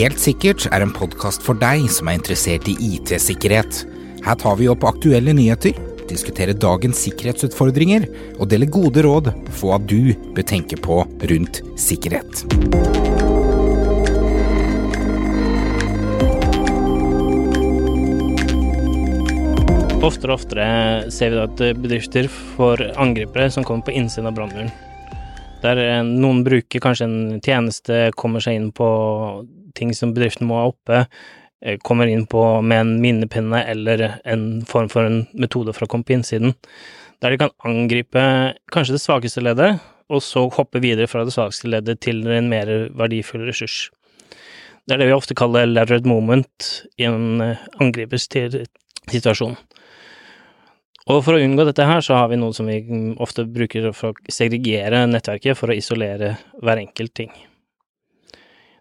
[0.00, 3.82] Helt sikkert er en podkast for deg som er interessert i IT-sikkerhet.
[4.24, 5.76] Her tar vi opp aktuelle nyheter,
[6.08, 8.06] diskuterer dagens sikkerhetsutfordringer
[8.38, 12.44] og deler gode råd for hva du bør tenke på rundt sikkerhet.
[20.00, 20.68] Oftere og oftere
[21.12, 24.72] ser vi at bedrifter får angripere som kommer på innsiden av brannmuren.
[25.60, 28.88] Der eh, noen bruker kanskje en tjeneste, kommer seg inn på
[29.76, 31.04] ting som bedriften må ha oppe,
[31.60, 35.92] eh, kommer inn på med en minnepinne eller en form for en metode for å
[35.92, 36.56] komme på innsiden.
[37.20, 38.22] Der de kan angripe
[38.72, 42.70] kanskje det svakeste leddet, og så hoppe videre fra det svakeste leddet til en mer
[42.96, 43.90] verdifull ressurs.
[44.88, 49.58] Det er det vi ofte kaller lateral moment i en eh, angripers situasjon.
[51.08, 52.80] Og for å unngå dette her, så har vi noe som vi
[53.22, 57.32] ofte bruker for å segregere nettverket for å isolere hver enkelt ting.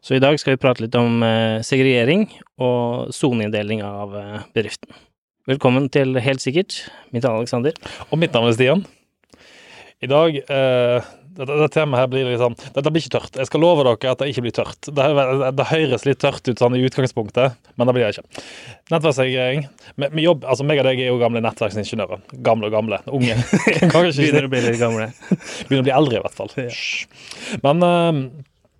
[0.04, 2.28] Så i dag skal vi prate litt om eh, segregering
[2.64, 4.92] og soneinndeling av eh, bedriften.
[5.50, 6.76] Velkommen til Helt sikkert.
[7.11, 7.80] Mitt navn er Aleksander.
[8.11, 8.83] Og mitt navn er Stian.
[10.00, 13.38] I dag eh, dette, dette her blir liksom Dette blir ikke tørt.
[13.39, 14.89] Jeg skal love dere at det ikke blir tørt.
[14.89, 15.05] Det,
[15.55, 18.44] det høres litt tørt ut sånn i utgangspunktet, men det blir det ikke.
[18.94, 19.66] Nettverksregistrering.
[19.95, 22.23] Vi, jobb, altså meg og deg er jo gamle nettverksingeniører.
[22.45, 23.02] Gamle og gamle.
[23.13, 23.38] Unge.
[23.80, 25.09] Begynner å bli litt gamle.
[25.30, 26.53] Begynner å bli eldre, i hvert fall.
[26.59, 27.58] Ja.
[27.66, 28.21] Men uh,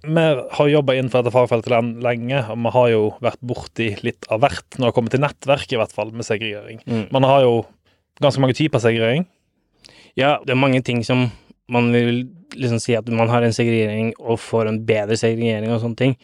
[0.06, 0.26] vi
[0.58, 4.80] har jobba innenfor dette fagfeltet lenge, og vi har jo vært borti litt av hvert
[4.80, 6.82] når det kommer til nettverk, i hvert fall, med segregering.
[6.88, 7.06] Mm.
[7.16, 7.54] Man har jo
[8.24, 9.28] ganske mange typer segregering.
[10.18, 11.30] Ja, det er mange ting som
[11.72, 15.82] man vil liksom si at man har en segregering og får en bedre segregering og
[15.84, 16.16] sånne ting.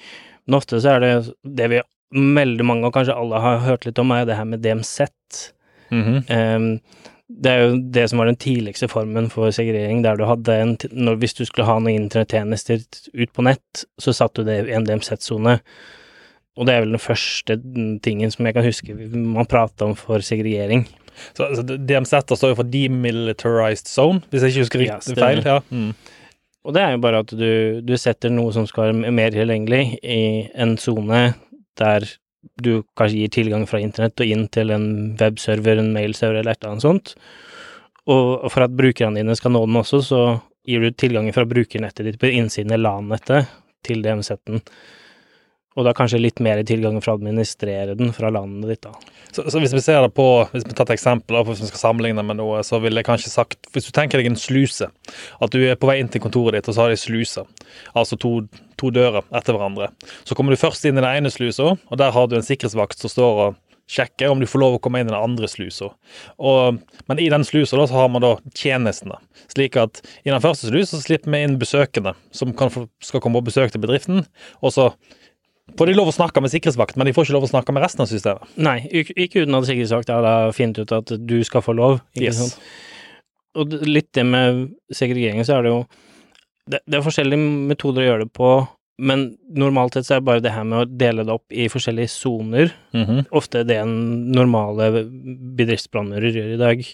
[0.45, 1.11] Men ofte så er det
[1.57, 1.81] det vi
[2.15, 5.01] veldig mange, og kanskje alle har hørt litt om, er jo det her med DMZ.
[5.91, 6.55] Mm -hmm.
[6.55, 6.79] um,
[7.27, 10.77] det er jo det som var den tidligste formen for segregering, der du hadde en
[10.91, 12.79] når, Hvis du skulle ha noen internettjenester
[13.13, 15.59] ut på nett, så satte du det i en DMZ-sone.
[16.55, 17.57] Og det er vel den første
[18.03, 20.87] tingen som jeg kan huske man prata om for segregering.
[21.33, 25.41] Så, så DMZ står jo for Demilitarized Zone, hvis jeg ikke husker riktig feil.
[25.45, 25.59] Ja.
[25.69, 25.93] Mm.
[26.65, 29.99] Og det er jo bare at du, du setter noe som skal være mer tilgjengelig
[30.01, 30.21] i
[30.57, 31.27] en sone
[31.77, 32.07] der
[32.61, 34.87] du kanskje gir tilgang fra internett og inn til en
[35.19, 37.13] webserver, en mailserver eller et eller annet sånt.
[38.09, 40.21] Og for at brukerne dine skal nå den også, så
[40.65, 43.49] gir du tilgang fra brukernettet ditt på innsiden av LAN-nettet
[43.85, 44.61] til DMZ-en
[45.75, 48.93] og da kanskje litt mer tilgang for å administrere den fra landet ditt, da.
[49.35, 51.81] Så, så, hvis vi ser det på, hvis vi tar et eksempel, hvis vi skal
[51.81, 55.51] sammenligne med noe, så ville jeg kanskje sagt Hvis du tenker deg en sluse, at
[55.51, 57.43] du er på vei inn til kontoret ditt, og så har de sluse,
[57.91, 58.37] altså to,
[58.79, 59.91] to dører etter hverandre.
[60.23, 63.03] Så kommer du først inn i den ene slusa, og der har du en sikkerhetsvakt
[63.03, 63.61] som står og
[63.91, 65.91] sjekker om du får lov å komme inn i den andre slusa.
[66.39, 69.19] Men i den slusa da, så har man da tjenestene.
[69.51, 73.51] Slik at i den første slusa slipper vi inn besøkende som kan, skal komme på
[73.51, 74.25] besøk til bedriften.
[74.61, 74.89] og så
[75.73, 77.83] Får de lov å snakke med sikkerhetsvakt, men de får ikke lov å snakke med
[77.83, 78.51] resten av systemet?
[78.61, 81.97] Nei, ikke uten at sikkerhetsvakt har funnet ut at du skal få lov.
[82.13, 82.41] Ikke yes.
[82.43, 82.59] sant?
[83.57, 85.81] Og litt det med segregering, så er det jo
[86.69, 88.51] det, det, er forskjellige metoder å gjøre det på,
[89.05, 89.25] men
[89.57, 92.13] normalt sett så er det bare det her med å dele det opp i forskjellige
[92.13, 92.71] soner.
[92.93, 93.25] Mm -hmm.
[93.31, 95.05] Ofte det en normale
[95.57, 96.85] bedriftsbrannmurer gjør i dag.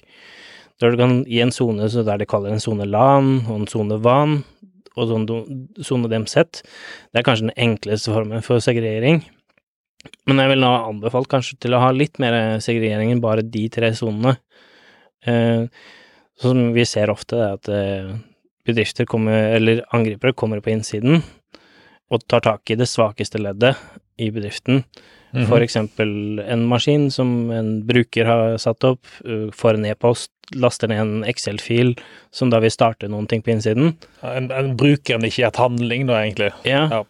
[0.81, 4.01] Der du kan gi en sone der de kaller en sone LAN og en sone
[4.03, 4.43] VAN,
[4.99, 5.11] og
[5.85, 6.63] sone dem sett.
[7.11, 9.21] det er kanskje den enkleste formen for segregering.
[10.25, 13.67] Men jeg vil da anbefalt kanskje til å ha litt mer segregering enn bare de
[13.69, 14.37] tre sonene.
[15.25, 15.67] Eh,
[16.41, 18.09] som vi ser ofte, er at eh,
[18.65, 21.21] bedrifter kommer, eller angripere kommer på innsiden
[22.11, 23.77] og tar tak i det svakeste leddet
[24.19, 24.83] i bedriften.
[25.33, 25.63] Mm -hmm.
[25.63, 29.05] Eksempel en maskin som en bruker har satt opp,
[29.53, 31.95] får en e-post, laster ned en Excel-fil
[32.31, 33.95] som da vil starte noen ting på innsiden.
[34.21, 36.51] En, en brukeren ikke et handling, da, egentlig.
[36.63, 36.87] Ja.
[36.91, 37.03] ja.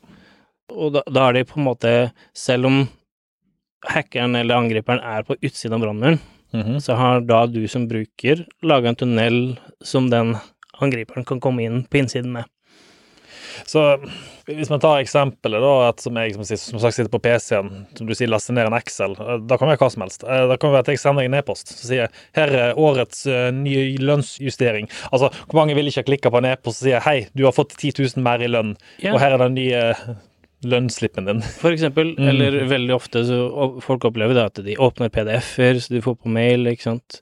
[0.70, 2.88] Og da, da er det på en måte Selv om
[3.90, 6.20] hackeren eller angriperen er på utsiden av brannmuren,
[6.54, 6.80] mm -hmm.
[6.80, 10.38] så har da du som bruker laga en tunnel som den
[10.80, 12.46] angriperen kan komme inn på innsiden med.
[13.70, 13.84] Så
[14.50, 18.10] hvis man tar eksempelet, da, at som jeg som, som sagt sitter på PC-en, som
[18.10, 20.26] du sier, laster ned en Excel, eh, da kan det være hva som helst.
[20.26, 23.24] Eh, da kan det være at jeg sender en e-post som sier her er årets
[23.30, 24.90] uh, nye lønnsjustering.
[25.12, 27.56] Altså, hvor mange vil ikke ha klikka på en e-post og sier hei, du har
[27.56, 29.14] fått 10 000 mer i lønn, ja.
[29.14, 29.84] og her er den nye
[30.68, 31.44] lønnsslippen din.
[31.62, 32.28] For eksempel, mm.
[32.32, 33.40] eller veldig ofte så
[33.84, 37.22] folk opplever det at de åpner PDF-er, så de får på mail, ikke sant.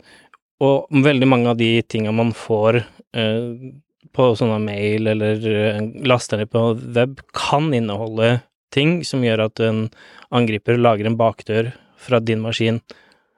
[0.64, 3.70] Og veldig mange av de tinga man får uh,
[4.16, 6.64] på sånne mail eller eh, laster ned på
[6.96, 8.40] web, kan inneholde
[8.74, 9.88] ting som gjør at en
[10.36, 12.80] angriper lager en bakdør fra din maskin,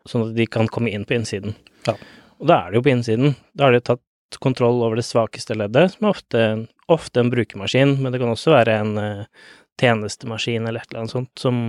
[0.09, 1.55] sånn at de kan komme inn på innsiden.
[1.87, 1.95] Ja.
[2.41, 3.35] Og da er det jo på innsiden.
[3.57, 6.43] Da har de tatt kontroll over det svakeste leddet, som er ofte,
[6.91, 9.49] ofte en brukermaskin, men det kan også være en uh,
[9.81, 11.61] tjenestemaskin eller et eller annet sånt, som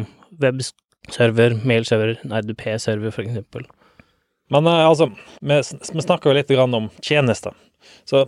[0.42, 3.66] webserver, mailserver, RDP-server for eksempel.
[4.52, 5.10] Men eh, altså,
[5.40, 5.58] vi,
[5.92, 7.56] vi snakker jo litt grann om tjenester.
[8.08, 8.26] Så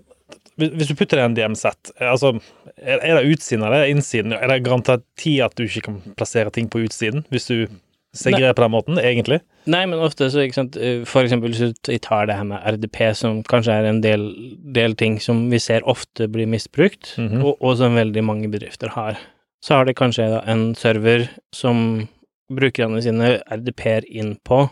[0.59, 1.65] hvis du putter det i en DMZ,
[1.99, 2.35] eh, altså,
[2.79, 4.33] er det utsiden eller er det innsiden?
[4.37, 7.67] Er det garanti at du ikke kan plassere ting på utsiden, hvis du
[8.15, 9.41] segrerer på den måten, egentlig?
[9.67, 12.63] Nei, men ofte så, ikke sant, eh, for eksempel hvis du tar det her med
[12.63, 14.29] RDP, som kanskje er en del,
[14.77, 17.43] del ting som vi ser ofte blir misbrukt, Mhm.
[17.43, 19.19] og, og som veldig mange bedrifter har.
[19.65, 22.07] Så har de kanskje da en server som
[22.53, 24.69] brukerne sine RDP-er inn på,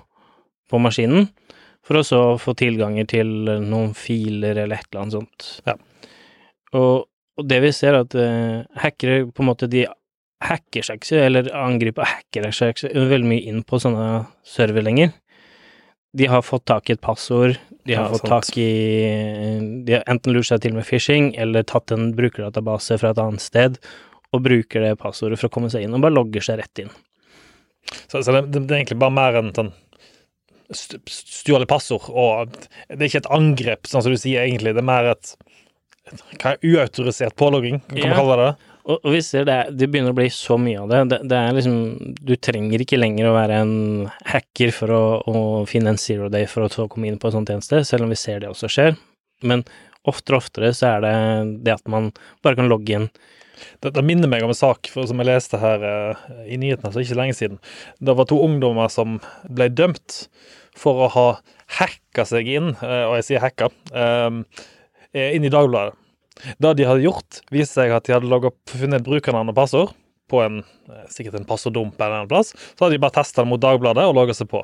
[0.71, 1.31] på maskinen,
[1.83, 3.31] for å så få tilganger til
[3.65, 5.49] noen filer eller et eller annet sånt.
[5.67, 5.75] Ja.
[6.79, 7.09] Og,
[7.39, 9.87] og det vi ser, er at uh, hackere på en måte de
[10.43, 14.07] hacker seg ikke, eller angriper hacker seg ikke veldig mye inn på sånne
[14.47, 15.13] server lenger.
[16.13, 17.55] De har fått tak i et passord,
[17.89, 18.49] de har Ja, fått sant.
[18.49, 23.11] tak i De har enten lurt seg til med phishing, eller tatt en brukerdatabase fra
[23.15, 23.79] et annet sted,
[24.33, 26.93] og bruker det passordet for å komme seg inn, og bare logger seg rett inn.
[28.07, 29.73] Så, så det, det, det er egentlig bare mer enn sånn
[30.77, 32.53] stjålet passord, og
[32.89, 34.75] det er ikke et angrep, sånn som du sier, egentlig.
[34.77, 35.35] Det er mer et,
[36.43, 38.19] hva er uautorisert pålogging, kan man Ja.
[38.21, 38.51] kalle det?
[38.83, 41.01] Og, og vi ser det, det begynner å bli så mye av det.
[41.13, 41.19] det.
[41.31, 41.77] Det er liksom
[42.19, 43.75] Du trenger ikke lenger å være en
[44.27, 47.47] hacker for å, å finne en zero day for å komme inn på en sånn
[47.47, 48.97] tjeneste, selv om vi ser det også skjer.
[49.47, 49.63] Men
[50.03, 51.15] oftere og oftere så er det
[51.69, 52.11] det at man
[52.43, 53.07] bare kan logge inn.
[53.79, 56.91] Det, det minner meg om en sak for, som jeg leste her eh, i nyhetene
[56.91, 57.61] for ikke lenge siden.
[58.03, 60.25] Det var to ungdommer som ble dømt
[60.77, 61.27] for å ha
[61.79, 64.31] hacka seg inn, eh, og jeg sier hacka, eh,
[65.37, 65.95] inn i Dagbladet.
[66.59, 69.93] Det de hadde gjort, viste seg at de hadde logget funnet brukernavn og passord
[70.33, 72.55] på en, eh, sikkert en passorddump eller en plass.
[72.57, 74.63] Så hadde de bare testa det mot Dagbladet og logga seg på.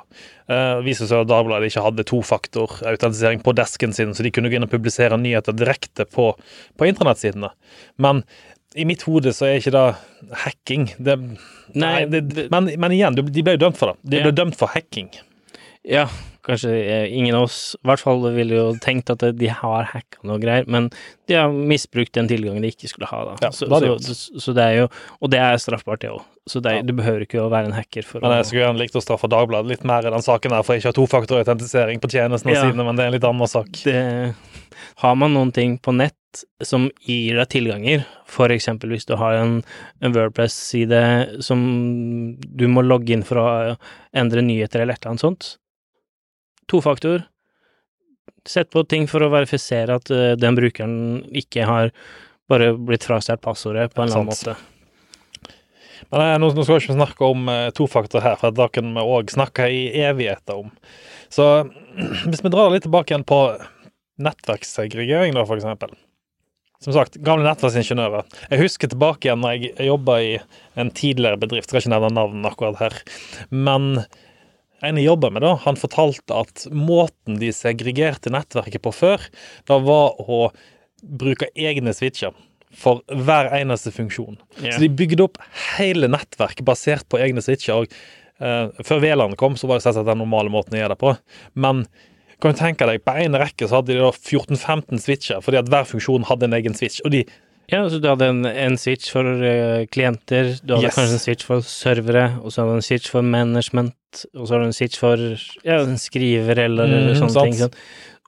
[0.48, 4.56] Eh, viste seg at Dagbladet ikke hadde tofaktorautentisering på desken sin, så de kunne gå
[4.56, 6.32] inn og publisere nyheter direkte på,
[6.78, 7.50] på internettsidene.
[7.98, 8.24] Men
[8.76, 9.86] i mitt hode så er ikke det
[10.46, 10.88] hacking.
[10.98, 11.18] Det,
[11.74, 14.10] nei, det, men, men igjen, de ble jo dømt for det.
[14.10, 14.26] De Ja.
[14.28, 15.10] ble dømt for hacking.
[15.84, 16.08] Ja,
[16.44, 20.20] kanskje eh, ingen av oss, i hvert fall ville jo tenkt at de har hacka
[20.26, 20.88] noe greier, men
[21.28, 23.36] de har misbrukt den tilgangen de ikke skulle ha, da.
[23.46, 24.88] Ja, så, det så, så, det er jo
[25.20, 26.24] Og det er straffbart, det òg.
[26.48, 26.82] Så det er, Ja.
[26.88, 29.04] du behøver ikke å være en hacker for Men å jeg skulle gjerne likt å
[29.04, 32.08] straffe Dagbladet litt mer i den saken her, for jeg ikke har ha tofaktorautentisering på
[32.12, 32.62] tjenestene Ja.
[32.70, 33.68] sine, men det er en litt annen sak.
[33.84, 34.34] det,
[35.04, 36.14] Har man noen ting på nett
[36.62, 38.04] som gir deg tilganger,
[38.52, 39.62] eksempel hvis du har en,
[40.00, 43.76] en Wordpress-side som du må logge inn for å
[44.16, 45.56] endre nyheter eller et eller annet sånt,
[46.70, 47.26] tofaktor,
[48.48, 50.98] sett på ting for å verifisere at uh, den brukeren
[51.36, 51.92] ikke har
[52.48, 54.56] bare blitt frastjålet passordet på en eller annen måte.
[56.08, 58.92] Men eh, nå, nå skal vi ikke snakke om uh, tofaktor her, for da kan
[58.96, 60.70] vi òg snakke i evigheter om.
[61.32, 61.48] Så
[62.28, 63.42] hvis vi drar litt tilbake igjen på
[64.22, 65.92] nettverkssegregering, da, for eksempel.
[66.82, 68.26] Som sagt, gamle nettverksingeniører.
[68.52, 70.32] Jeg husker tilbake igjen når jeg jobba i
[70.78, 72.98] en tidligere bedrift, skal ikke nevne navn akkurat her,
[73.50, 74.04] men
[74.84, 79.24] en jeg jobba med, da, han fortalte at måten de segregerte nettverket på før,
[79.68, 80.48] da var å
[81.02, 82.36] bruke egne switcher
[82.74, 84.36] for hver eneste funksjon.
[84.58, 84.74] Yeah.
[84.74, 85.40] Så de bygde opp
[85.78, 87.82] hele nettverket basert på egne switcher.
[87.82, 87.98] Og,
[88.44, 91.14] eh, før VLAN kom, så var det selvsagt den normale måten å gjøre det på.
[91.54, 91.86] Men
[92.38, 95.70] kan du tenke deg, på en rekke så hadde de da 14-15 switcher, fordi at
[95.72, 97.00] hver funksjon hadde en egen switch.
[97.04, 97.24] Og de
[97.68, 100.94] Ja, så du hadde en, en switch for uh, klienter, du hadde Yes.
[100.96, 104.54] kanskje en switch for servere, og så hadde du en switch for management, og så
[104.54, 105.20] hadde du en switch for
[105.66, 107.44] ja, en skriver eller, eller Mhm, sånne sant.
[107.50, 107.58] ting.
[107.60, 107.76] Sånn.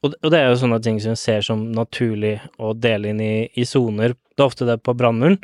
[0.04, 3.20] Og, og det er jo sånne ting som jeg ser som naturlig å dele inn
[3.24, 4.12] i, i soner.
[4.36, 5.38] Det er ofte det på brannmuren,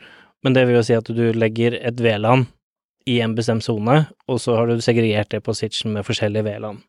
[0.45, 2.47] men det vil jo si at du legger et VLAN
[3.09, 6.83] i en bestemt sone, og så har du segregert det på switchen med forskjellige VLAN.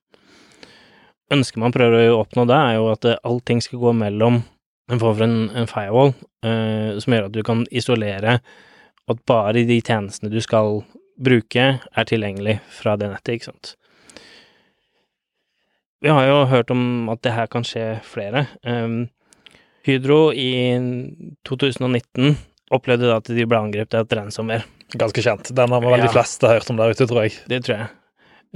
[1.32, 4.42] Ønsket man prøver å oppnå da, er jo at eh, allting skal gå mellom
[4.92, 6.14] en form for en, en firewall,
[6.46, 8.40] uh, som gjør at du kan isolere
[9.08, 10.82] at bare de tjenestene du skal
[11.18, 13.76] bruke, er tilgjengelig fra det nettet, ikke sant.
[16.04, 18.46] Vi har jo hørt om at det her kan skje flere.
[18.62, 19.08] Um,
[19.88, 20.76] Hydro i
[21.48, 22.36] 2019
[22.76, 24.68] opplevde da at de ble angrepet av et ransomware.
[24.94, 25.50] Ganske kjent.
[25.56, 27.40] Den har vel de fleste hørt om der ute, tror jeg.
[27.50, 27.90] Det tror jeg.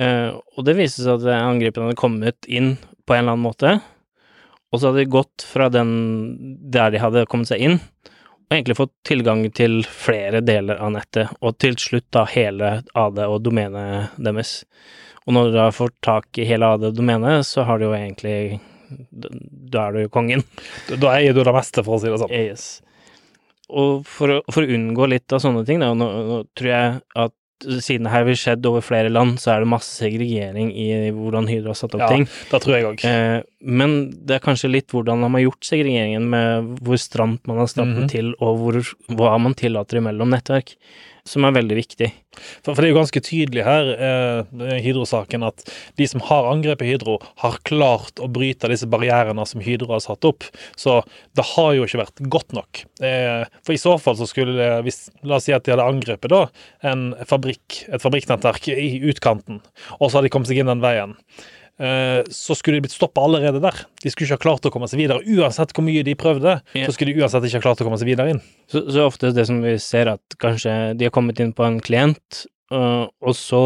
[0.01, 2.75] Uh, og det viste seg at angrepene hadde kommet inn
[3.07, 3.73] på en eller annen måte,
[4.71, 5.91] og så hadde de gått fra den
[6.71, 7.77] der de hadde kommet seg inn,
[8.49, 13.19] og egentlig fått tilgang til flere deler av nettet, og til slutt da hele AD
[13.27, 14.63] og domenet deres.
[15.27, 18.59] Og når du da får tak i hele AD-domenet, så har du jo egentlig
[19.71, 20.41] Da er du jo kongen.
[20.89, 22.31] Da- Da eier du det meste, for å si det sånn.
[22.33, 22.81] Yes.
[23.69, 27.01] Og for å, for å unngå litt av sånne ting, da, nå, nå tror jeg
[27.15, 30.87] at siden det her vil skjedd over flere land, så er det masse segregering i
[31.15, 32.25] hvordan Hydro har satt opp Ja, ting.
[32.51, 33.07] Det tror jeg også.
[33.11, 37.57] Eh, men det er kanskje litt hvordan man har gjort segregeringen, med hvor stramt man
[37.63, 38.09] har stramt den Mhm.
[38.09, 38.81] til, og hvor,
[39.15, 40.75] hva man tillater imellom nettverk.
[41.27, 42.09] Som er veldig viktig.
[42.63, 45.65] For, for det er jo ganske tydelig her, eh, Hydro-saken, at
[45.99, 50.27] de som har angrepet Hydro, har klart å bryte disse barrierene som Hydro har satt
[50.27, 50.47] opp.
[50.79, 51.01] Så
[51.37, 52.83] det har jo ikke vært godt nok.
[53.03, 56.31] Eh, for i så fall så skulle hvis, La oss si at de hadde angrepet
[56.31, 56.45] da
[56.87, 59.59] en fabrikk, et fabrikknettverk i utkanten,
[59.99, 61.17] og så hadde de kommet seg inn den veien.
[61.81, 63.77] Eh, så skulle de blitt stoppa allerede der.
[64.03, 65.23] De skulle ikke ha klart å komme seg videre.
[65.25, 68.11] Uansett hvor mye de prøvde, så skulle de uansett ikke ha klart å komme seg
[68.11, 68.41] videre inn.
[68.69, 71.79] Så, så ofte det som vi ser, at kanskje de har kommet inn på en
[71.81, 72.43] klient,
[72.75, 73.63] øh, og så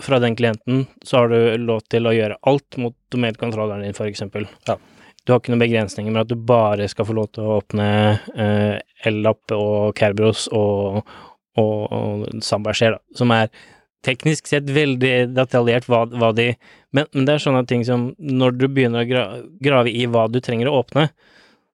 [0.00, 4.48] fra den klienten så har du lov til å gjøre alt mot domenkontrolleren din, eksempel.
[4.66, 4.78] Ja.
[5.22, 7.86] Du har ikke noen begrensninger med at du bare skal få lov til å åpne
[8.34, 8.80] eh,
[9.12, 11.04] L-app og Kerbros og,
[11.60, 13.52] og, og Samberskjer, da, som er
[14.06, 16.52] teknisk sett veldig detaljert hva, hva de
[16.92, 19.26] men, men det er sånne ting som når du begynner å gra
[19.64, 21.08] grave i hva du trenger å åpne,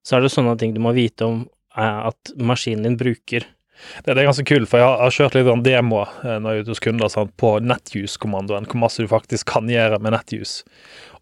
[0.07, 1.41] så er det sånne ting du må vite om
[1.77, 3.47] eh, at maskinen din bruker.
[4.05, 6.55] Det, det er ganske kult, for jeg har, har kjørt litt sånn demo eh, når
[6.55, 10.15] jeg er ute hos kunder sant, på NetUse-kommandoen, hvor masse du faktisk kan gjøre med
[10.17, 10.67] NetUse.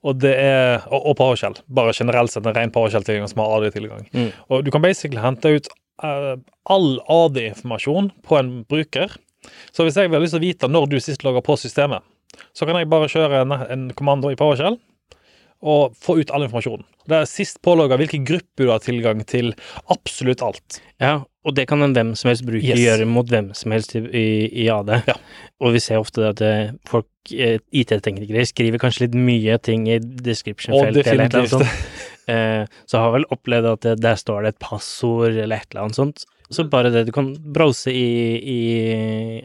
[0.07, 1.57] Og det er, og, og PowerShell.
[1.73, 4.07] Bare generelt sett en ren PowerShell-tilgang som har AD-tilgang.
[4.13, 4.31] Mm.
[4.53, 5.71] Og du kan basically hente ut
[6.05, 6.35] eh,
[6.73, 9.17] all AD-informasjon på en bruker.
[9.73, 12.05] Så hvis jeg vil ha lyst til å vite når du sist logga på systemet,
[12.57, 14.79] så kan jeg bare kjøre en, en kommando i PowerShell
[15.67, 16.85] og få ut all informasjonen.
[17.09, 19.55] Det er sist pålogga hvilken gruppe du har tilgang til
[19.93, 20.81] absolutt alt.
[21.03, 22.83] Ja, og det kan en hvem som helst bruker Yes.
[22.83, 24.03] gjøre mot hvem som helst i,
[24.51, 24.91] i, AD.
[25.07, 25.17] Ja.
[25.63, 30.01] Og vi ser ofte at eh, folk, eh, IT-teknikere, skriver kanskje litt mye ting i
[30.01, 31.81] Og description-feltet eller annet sånt.
[32.27, 35.99] Eh, så har vel opplevd at der står det et passord eller et eller annet
[36.01, 36.25] sånt.
[36.49, 38.61] Så bare det du kan browse i, i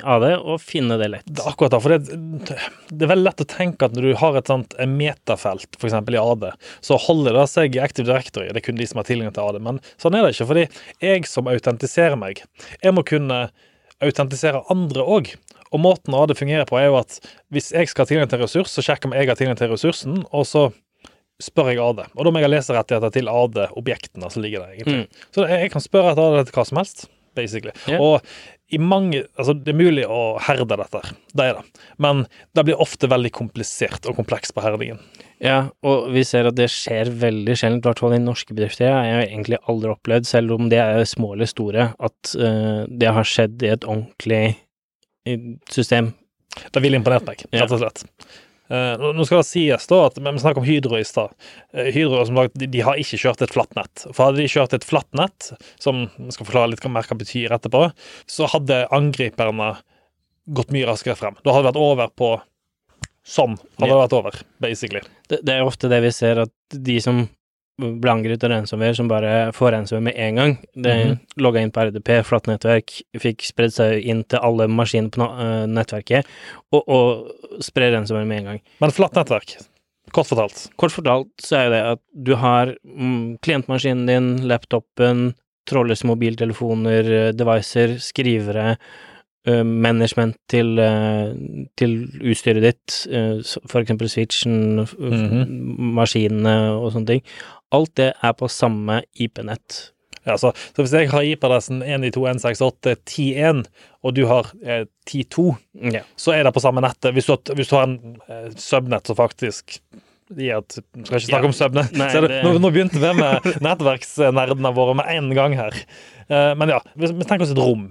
[0.04, 1.26] AD og finne det lett.
[1.26, 2.20] Det er akkurat da, for det,
[2.92, 5.98] det er veldig lett å tenke at når du har et sånt metafelt, f.eks.
[5.98, 6.46] i AD,
[6.86, 8.52] så holder det seg i Active Directory.
[8.52, 9.62] Det er kun de som har tilgang til AD.
[9.66, 10.68] Men sånn er det ikke, fordi
[11.02, 12.44] jeg som autentiserer meg,
[12.84, 13.48] jeg må kunne
[14.02, 15.34] autentisere andre òg.
[15.72, 17.18] Og måten AD fungerer på, er jo at
[17.54, 19.72] hvis jeg skal ha tilgang til ressurs, så sjekker jeg om jeg har tilgang til
[19.72, 20.70] ressursen, og så
[21.44, 22.06] spør jeg AD.
[22.16, 24.78] Og da må jeg ha leserettigheter til AD-objektene som ligger der.
[24.78, 25.04] egentlig.
[25.04, 25.28] Mm.
[25.36, 27.06] Så jeg kan spørre etter AD etter hva som helst,
[27.38, 27.74] basically.
[27.88, 28.02] Yeah.
[28.04, 28.20] Og
[28.72, 31.02] i mange Altså, det er mulig å herde dette,
[31.36, 31.82] det er det.
[32.02, 32.24] Men
[32.56, 35.02] det blir ofte veldig komplisert og kompleks på herdingen.
[35.44, 38.88] Ja, og vi ser at det skjer veldig sjelden, i hvert fall i norske bedrifter.
[38.88, 43.10] Jeg har egentlig aldri opplevd, selv om det er små eller store, at uh, det
[43.18, 44.44] har skjedd i et ordentlig
[45.72, 46.14] system.
[46.72, 48.06] Det ville imponert meg, rett og slett.
[48.06, 48.40] Eh,
[48.72, 51.34] nå nå skal det sies da at Vi snakker om Hydro i stad.
[51.74, 54.06] Eh, Hydro som sagt, de, har ikke kjørt et flatt nett.
[54.10, 55.52] For hadde de kjørt et flatt nett,
[55.82, 57.84] som vi skal forklare litt hva mer hva betyr etterpå,
[58.30, 59.74] så hadde angriperne
[60.56, 61.38] gått mye raskere frem.
[61.44, 62.32] Da hadde det vært over på
[63.22, 65.02] Sånn hadde det vært over, basically.
[65.30, 67.20] Det, det er ofte det vi ser, at de som
[67.82, 71.20] ble angrepet av ransomware, som bare får ransomware med en gang, det Mhm.
[71.44, 75.66] logga inn på RDP, flatt nettverk, fikk spredd seg inn til alle maskiner på eh,
[75.68, 76.26] nettverket,
[76.72, 78.62] og, og sprer ransomware med en gang.
[78.80, 79.58] Men flatt nettverk,
[80.14, 80.70] kort fortalt.
[80.78, 85.34] Kort fortalt så er jo det at du har mm, klientmaskinen din, laptopen,
[85.70, 88.78] trådløse mobiltelefoner, eh, devicer, skrivere,
[89.66, 91.32] management til, eh,
[91.78, 95.48] til utstyret ditt, eh, for eksempel switchen, mm -hmm.
[95.98, 97.22] maskinene og sånne ting.
[97.72, 99.92] Alt det er på samme IP-nett.
[100.26, 103.66] Ja, så, så hvis jeg har IP-adressen 192.168.10.1,
[104.04, 105.56] og du har eh, 10.2,
[105.94, 106.02] Ja.
[106.16, 107.14] så er det på samme nettet.
[107.14, 109.80] Hvis du har, hvis du har en eh, subnett som faktisk
[110.32, 111.48] et Skal ikke snakke Ja.
[111.48, 111.84] om søvne.
[111.92, 115.76] Nå, nå begynte vi med nettverksnerdene våre med en gang her.
[116.30, 117.90] Eh, men ja, hvis vi tenker oss et rom.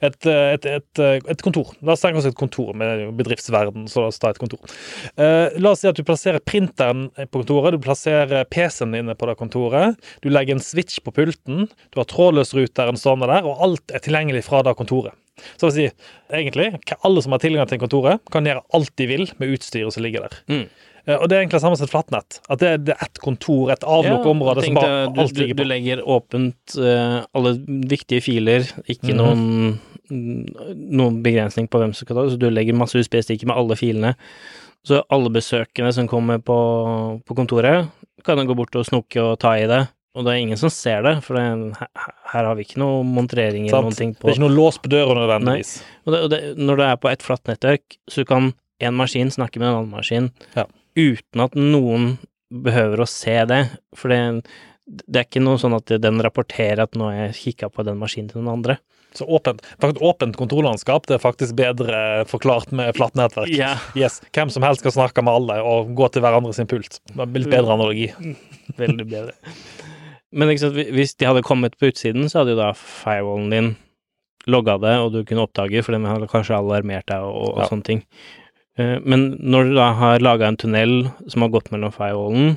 [0.00, 1.72] Et, eh, et, et, eh, et kontor.
[1.82, 3.88] La oss tenke oss et kontor med bedriftsverden.
[3.90, 4.60] så la oss ta et kontor.
[5.18, 9.28] Uh, la oss si at du plasserer printeren på kontoret, du plasserer PC-en inne på
[9.28, 10.00] det kontoret.
[10.22, 14.44] Du legger en switch på pulten, du har trådløsruteren stående der, og alt er tilgjengelig
[14.48, 15.14] fra det kontoret.
[15.58, 15.86] Så vil si,
[16.32, 16.70] egentlig,
[17.02, 20.28] alle som har tilgang til kontoret, kan gjøre alt de vil med utstyret som ligger
[20.28, 20.36] der.
[20.50, 20.66] Mm.
[21.06, 22.38] Eh, Og det er egentlig samme som et flatnett.
[22.48, 25.54] At det, er- det er ett kontor, et avlukket område som bare du, alt ligger
[25.54, 25.62] på.
[25.62, 27.54] du legger åpent uh, alle
[27.90, 29.18] viktige filer, ikke Mhm.
[29.20, 29.80] noen,
[30.10, 33.76] noen begrensning på hvem som skal ta det, så du legger masse USB-stikker med alle
[33.76, 34.14] filene.
[34.84, 36.56] Så alle besøkende som kommer på,
[37.24, 37.88] på kontoret,
[38.24, 39.82] kan gå bort og snoke og ta i det.
[40.14, 41.88] Og det er ingen som ser det, for det, her,
[42.30, 44.78] her har vi ikke noe montrering eller noen ting på Det er ikke noe lås
[44.78, 45.72] på døra nødvendigvis.
[46.06, 48.52] og det, og det, når det er på et flatt nettverk, så kan
[48.84, 50.64] en maskin snakke med en annen maskin Ja.
[50.96, 52.14] Uten at noen
[52.64, 53.62] behøver å se det.
[53.98, 54.18] For det,
[54.86, 57.98] det er ikke noe sånn at den rapporterer at nå har jeg kikka på den
[58.00, 58.78] maskinen til noen andre.
[59.14, 63.52] Så åpent, faktisk åpent kontorlandskap det er faktisk bedre forklart med flatt nettverk.
[63.54, 63.78] Yeah.
[63.94, 66.98] Yes, Hvem som helst skal snakke med alle og gå til hverandre sin pult.
[67.12, 68.08] Det Litt bedre analogi.
[68.82, 69.36] veldig bedre.
[70.34, 73.68] Men sant, hvis de hadde kommet på utsiden, så hadde jo da firewallen din
[74.50, 77.68] logga det, og du kunne oppdage, for den hadde kanskje alarmert deg og, og Ja.
[77.70, 78.02] sånne ting.
[78.78, 82.56] Eh, Men når du da har laga en tunnel som har gått mellom firewallen,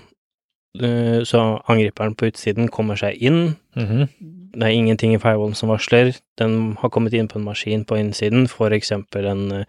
[0.81, 4.09] eh, så angriperen på utsiden kommer seg inn, Mhm.
[4.57, 7.97] det er ingenting i firewallen som varsler, den har kommet inn på en maskin på
[7.97, 9.65] innsiden, eksempel en, eh,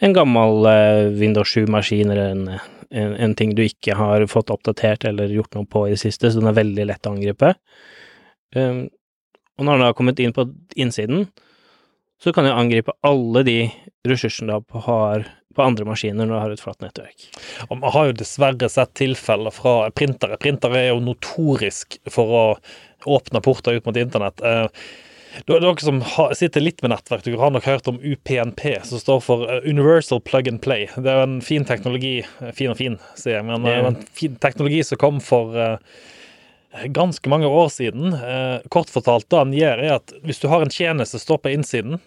[0.00, 2.60] en gammel Windows 7-maskin eller en,
[2.92, 6.30] en, en ting du ikke har fått oppdatert eller gjort noe på i det siste,
[6.30, 7.54] så den er veldig lett å angripe.
[8.54, 11.28] Og når den har kommet inn på innsiden,
[12.20, 13.70] så kan du angripe alle de
[14.06, 17.26] ressursene du har på andre maskiner når du har et flatt nettverk.
[17.68, 20.38] Og man har jo dessverre sett tilfeller fra printere.
[20.40, 22.44] Printere er jo notorisk for å
[23.10, 24.42] åpne porter ut mot internett.
[24.44, 24.68] Eh,
[25.46, 26.00] Dere som
[26.34, 30.18] sitter litt med nettverk, dere har nok hørt om UPNP, som står for eh, Universal
[30.26, 30.88] Plug and Play.
[30.96, 34.34] Det er jo en fin teknologi, eh, fin og fin, sier jeg, men en fin
[34.42, 35.54] teknologi som kom for
[36.94, 38.12] ganske mange år siden.
[38.70, 41.54] Kort fortalt, det han gjør, er at hvis du har en tjeneste som står på
[41.54, 41.98] innsiden,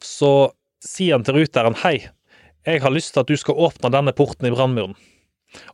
[0.00, 0.52] så
[0.84, 1.98] sier han til ruteren hei,
[2.66, 4.96] jeg har lyst til at du skal åpne denne porten i brannmuren.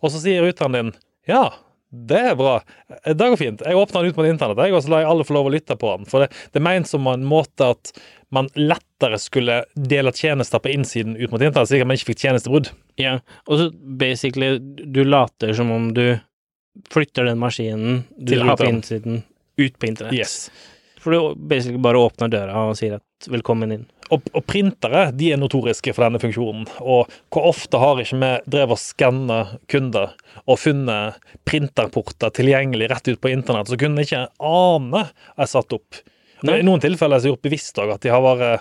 [0.03, 0.93] Og så sier ruteren din
[1.29, 1.51] ja,
[1.91, 2.59] det er bra,
[3.05, 3.63] det går fint.
[3.65, 5.53] Jeg åpner den ut mot internett, jeg, og så lar jeg alle få lov å
[5.53, 6.09] lytte på den.
[6.09, 7.93] For det, det ment som en måte at
[8.35, 12.25] man lettere skulle dele tjenester på innsiden ut mot internett, slik at man ikke fikk
[12.27, 12.73] tjenestebrudd.
[13.01, 13.19] Ja,
[13.49, 16.19] og så basically, du later som om du
[16.93, 19.23] flytter den maskinen du Til har på innsiden,
[19.57, 20.17] ut på internett.
[20.17, 20.51] Yes.
[21.01, 23.89] For du basically bare åpner døra og sier at 'velkommen inn'.
[24.11, 26.67] Og, og printere de er notoriske for denne funksjonen.
[26.81, 29.39] Og hvor ofte har ikke vi drevet og skanna
[29.69, 30.15] kunder
[30.47, 36.01] og funnet printerporter tilgjengelig rett ut på internett, så kunne ikke ane er satt opp.
[36.47, 36.61] Nei.
[36.61, 38.53] I noen tilfeller er det gjort bevisst òg, at de har bare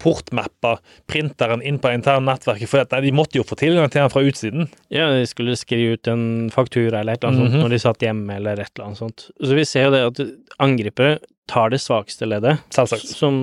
[0.00, 0.74] portmappa
[1.08, 4.22] printeren inn på interne nettverket, for at de måtte jo få tilgang til den fra
[4.24, 4.68] utsiden.
[4.92, 7.50] Ja, de skulle skrive ut en faktura eller et eller annet Mhm.
[7.52, 9.30] sånt når de satt hjemme eller et eller annet sånt.
[9.40, 10.26] Så vi ser jo det at
[10.60, 11.18] angripere
[11.50, 13.10] tar det svakeste leddet, Selvsagt.
[13.10, 13.34] som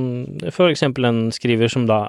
[0.55, 2.05] for eksempel en skriver som da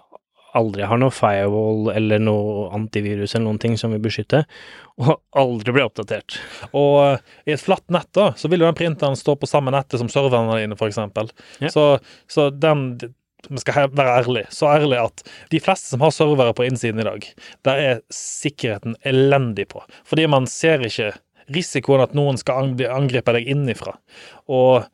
[0.57, 4.45] aldri har noe firewall eller noe antivirus eller noen ting som vil beskytte,
[5.03, 6.39] og aldri blir oppdatert.
[6.73, 9.75] Og eh, i et flatt nett da, så vil jo den printeren stå på samme
[9.75, 11.01] nettet som serverne dine, f.eks.
[11.61, 11.73] Ja.
[11.73, 11.87] Så,
[12.31, 12.91] så den
[13.47, 17.07] vi skal være ærlig, så ærlig at de fleste som har servere på innsiden i
[17.07, 17.27] dag,
[17.69, 19.85] der er sikkerheten elendig på.
[20.09, 21.13] Fordi man ser ikke
[21.55, 23.95] risikoen at noen skal angripe deg innifra.
[24.51, 24.89] Og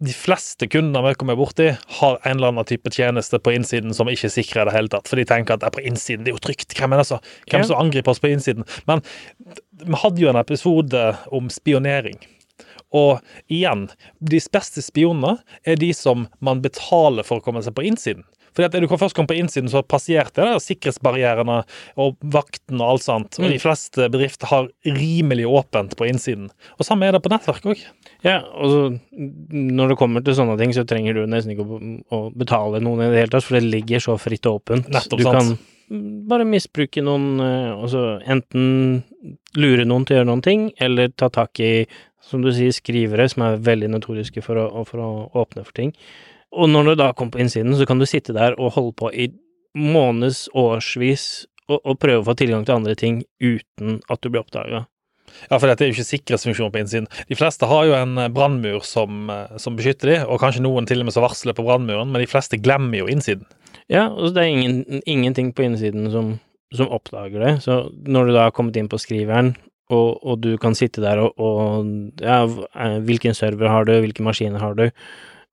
[0.00, 4.10] de fleste kundene vi kommer borti, har en eller annen type tjeneste på innsiden som
[4.12, 5.08] ikke sikrer det hele tatt.
[5.08, 6.74] For de tenker at det er på innsiden, det er jo trygt.
[6.76, 7.20] Hvem er det så?
[7.50, 8.66] Hvem som angriper oss på innsiden?
[8.86, 9.00] Men
[9.86, 12.18] vi hadde jo en episode om spionering.
[12.94, 13.18] Og
[13.52, 13.88] igjen,
[14.22, 18.24] de beste spionene er de som man betaler for å komme seg på innsiden.
[18.56, 21.58] Fordi at Du kan først komme på innsiden, så har passert det sikkerhetsbarrierene
[22.00, 23.38] og vakten og alt sånt.
[23.38, 23.50] Og Mm.
[23.52, 26.48] de fleste bedrifter har rimelig åpent på innsiden.
[26.80, 27.84] Og samme er det på nettverk òg.
[28.26, 28.80] Ja, og så
[29.54, 31.78] når det kommer til sånne ting, så trenger du nesten ikke å,
[32.10, 34.90] å betale noen i det hele tatt, for det ligger så fritt og åpent.
[34.90, 35.38] Nettopp du sant.
[35.38, 35.72] kan
[36.26, 39.02] bare misbruke noen, altså enten
[39.54, 41.72] lure noen til å gjøre noen ting, eller ta tak i,
[42.26, 45.10] som du sier, skrivere, som er veldig notoriske for å, for å
[45.44, 45.94] åpne for ting.
[46.56, 49.12] Og når du da kommer på innsiden, så kan du sitte der og holde på
[49.14, 49.30] i
[49.76, 54.42] måneds, årsvis, og, og prøve å få tilgang til andre ting uten at du blir
[54.42, 54.86] oppdaga.
[55.50, 57.08] Ja, for dette er jo ikke sikkerhetsfunksjon på innsiden.
[57.30, 60.88] De fleste har jo en eh, brannmur som, eh, som beskytter de, og kanskje noen
[60.88, 63.46] til og med som varsler på brannmuren, men de fleste glemmer jo innsiden.
[63.92, 66.34] Ja, og det er ingen, ingenting på innsiden som,
[66.74, 67.54] som oppdager det.
[67.66, 69.54] Så når du da har kommet inn på skriveren,
[69.94, 74.24] og, og du kan sitte der og, og ja, eh, hvilken server har du, hvilke
[74.26, 74.88] maskiner har du?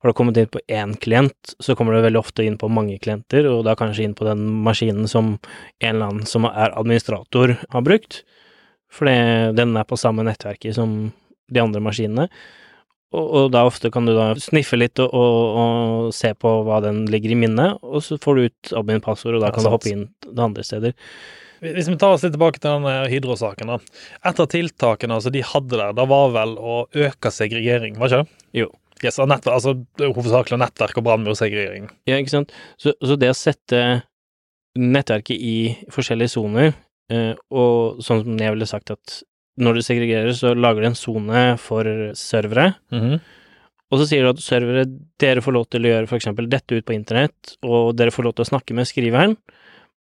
[0.04, 2.98] Har du kommet inn på én klient, så kommer du veldig ofte inn på mange
[3.00, 7.56] klienter, og da kanskje inn på den maskinen som en eller annen som er administrator
[7.72, 8.24] har brukt,
[8.94, 9.16] fordi
[9.58, 11.12] den er på samme nettverket som
[11.54, 12.28] de andre maskinene.
[13.14, 16.80] Og, og da ofte kan du da sniffe litt og, og, og se på hva
[16.86, 19.92] den ligger i minnet, og så får du ut admin-passord, og da kan du hoppe
[19.92, 20.96] inn til andre steder.
[21.64, 23.70] Hvis vi tar oss litt tilbake til den eh, Hydro-saken.
[23.72, 23.78] da.
[24.28, 28.24] Et av tiltakene altså, de hadde der, da var vel å øke segregering, var ikke
[28.26, 28.42] det?
[28.64, 28.72] Jo.
[29.04, 31.90] Yes, nettverk, altså det Hovedsakelig nettverk og brannmursegregering.
[32.08, 32.54] Ja, ikke sant.
[32.80, 33.80] Så, så det å sette
[34.80, 35.56] nettverket i
[35.94, 36.74] forskjellige soner,
[37.52, 39.24] og sånn som jeg ville sagt at
[39.60, 41.84] når du segregerer, så lager du en sone for
[42.18, 43.20] servere, Mhm.
[43.92, 44.86] og så sier du at servere,
[45.20, 48.36] dere får lov til å gjøre eksempel dette ut på internett, og dere får lov
[48.36, 49.38] til å snakke med skriveren,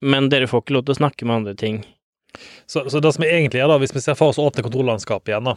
[0.02, 1.86] men dere får ikke lov til å snakke med andre ting.
[2.66, 4.66] Så, så det som vi egentlig gjør da, hvis vi ser for oss å åpne
[4.66, 5.56] kontorlandskapet igjen, da,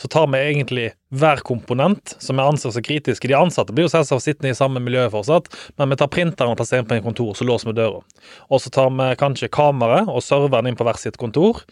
[0.00, 3.28] så tar vi egentlig hver komponent som vi anser som kritiske.
[3.28, 6.60] De ansatte blir jo selvsagt sittende i samme miljø fortsatt, men vi tar printeren og
[6.60, 8.00] plasserer den på en kontor, så låser vi døra.
[8.48, 11.64] Og så tar vi kanskje kameraet og serveren inn på hvert sitt kontor,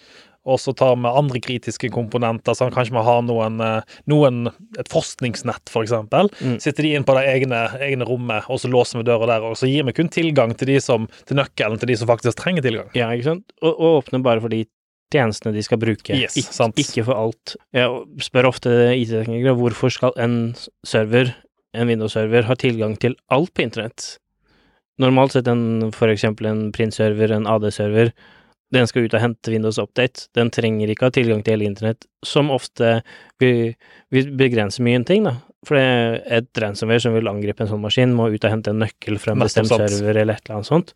[0.49, 2.57] og så tar vi andre kritiske komponenter.
[2.57, 4.49] sånn kanskje vi har noen, eh, noen
[4.79, 6.31] et forskningsnett, for eksempel.
[6.41, 6.59] Mm.
[6.61, 9.45] Sitter de inn på det egne, egne rommet, og så låser vi døra der.
[9.45, 12.41] Og så gir vi kun tilgang til, de som, til nøkkelen til de som faktisk
[12.41, 12.89] trenger tilgang.
[12.95, 13.53] Ja, ikke sant?
[13.61, 14.65] Og, og åpner bare for de
[15.13, 17.57] tjenestene de skal bruke, Yes, Ik ikke for alt.
[17.75, 20.55] Jeg spør ofte IT-teknikere hvorfor skal en
[20.87, 21.35] server,
[21.75, 24.17] en Windows-server, ha tilgang til alt på internett?
[25.01, 28.13] Normalt sett en, eksempel en print-server, en AD-server,
[28.75, 30.29] den skal ut og hente Windows Update.
[30.39, 33.01] Den trenger ikke ha tilgang til hele internett, som ofte
[33.43, 33.75] vil,
[34.15, 35.37] vil begrense mye ting, da.
[35.67, 38.73] For det er et ransomware som vil angripe en sånn maskin, må ut og hente
[38.73, 40.95] en nøkkel fra en bestemt server eller et eller annet sånt.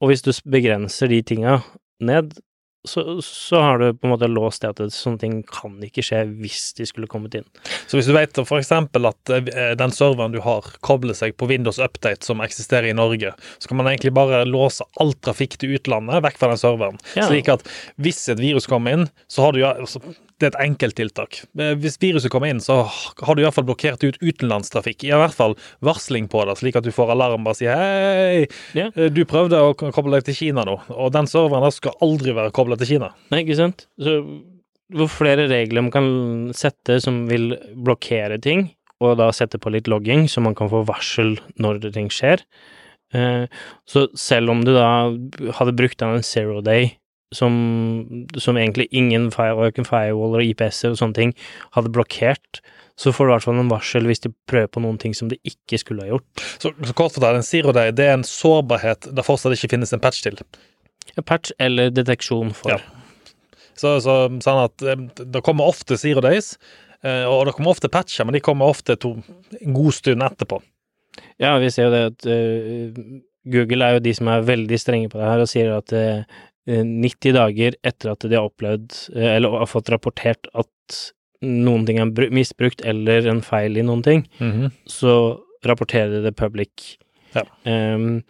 [0.00, 1.58] Og hvis du begrenser de tinga
[2.04, 2.36] ned,
[2.88, 6.22] så, så har du på en måte låst det at sånne ting kan ikke skje
[6.40, 7.44] hvis de skulle kommet inn.
[7.90, 11.80] Så hvis du vet eksempel at eh, den serveren du har, kobler seg på Windows
[11.82, 16.24] Update som eksisterer i Norge, så kan man egentlig bare låse all trafikk til utlandet
[16.24, 17.00] vekk fra den serveren.
[17.18, 17.28] Ja.
[17.28, 17.66] Slik at
[18.00, 20.00] hvis et virus kommer inn, så har du ja, altså,
[20.40, 21.30] Det er et enkelttiltak.
[21.44, 21.78] tiltak.
[21.82, 25.04] Hvis viruset kommer inn, så har du i hvert fall blokkert ut utenlandstrafikk.
[25.04, 28.90] I hvert fall varsling på det, slik at du får alarm og sier hei, Ja.
[28.96, 32.32] eh, du prøvde å koble deg til Kina nå, og den serveren der skal aldri
[32.32, 33.12] være kobla til Kina.
[33.30, 33.86] Nei, ikke sant?
[34.00, 34.42] Så
[34.90, 39.88] hvor flere regler man kan sette som vil blokkere ting, og da sette på litt
[39.88, 42.40] logging, så man kan få varsel når ting skjer.
[43.12, 43.46] Eh,
[43.86, 45.10] Så selv om du da
[45.58, 46.96] hadde brukt en zero day,
[47.34, 51.34] som, som egentlig ingen fire, firewaller og IPS-er og sånne ting
[51.76, 52.62] hadde blokkert,
[53.00, 55.30] så får du i hvert fall en varsel hvis de prøver på noen ting som
[55.30, 56.42] de ikke skulle ha gjort.
[56.60, 59.94] Så, så kort fortalt, en zero day det er en sårbarhet der fortsatt ikke finnes
[59.96, 60.36] en patch til.
[61.16, 62.76] En Patch eller deteksjon for.
[62.76, 63.32] Ja.
[63.78, 64.84] Så, så sånn at
[65.18, 66.52] det kommer ofte zero days,
[67.06, 69.14] eh, og det kommer ofte patcher, men de kommer ofte to,
[69.56, 70.60] en god stund etterpå.
[71.40, 73.00] Ja, vi ser jo det at uh,
[73.50, 76.38] Google er jo de som er veldig strenge på det her, og sier at eh,
[76.70, 81.00] 90 dager etter at de har opplevd, eh, eller har fått rapportert at
[81.40, 84.26] noen ting er misbrukt, eller en feil i noen ting,
[84.84, 85.14] så
[85.64, 86.98] rapporterer de det public.
[87.32, 87.46] Ja.
[87.64, 88.20] Um,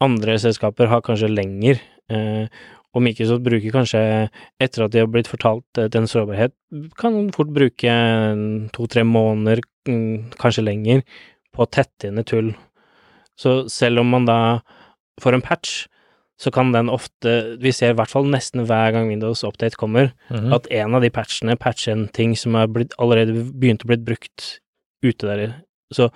[0.00, 2.48] andre selskaper har kanskje lenger, uh,
[2.94, 4.00] og Microsoft bruker kanskje,
[4.62, 6.52] etter at de har blitt fortalt eh, til en sårbarhet,
[7.00, 7.94] kan fort bruke
[8.76, 11.02] to-tre måneder, mm, kanskje lenger,
[11.54, 12.52] på å tette inn et tull.
[13.34, 14.38] Så selv om man da
[15.22, 15.72] får en patch,
[16.40, 20.12] så kan den ofte Vi ser i hvert fall nesten hver gang Windows Update kommer,
[20.30, 20.52] Mhm.
[20.52, 24.04] at en av de patchene patcher en ting som er blitt, allerede begynt å blitt
[24.04, 24.58] brukt
[25.04, 25.54] ute der.
[25.92, 26.10] Så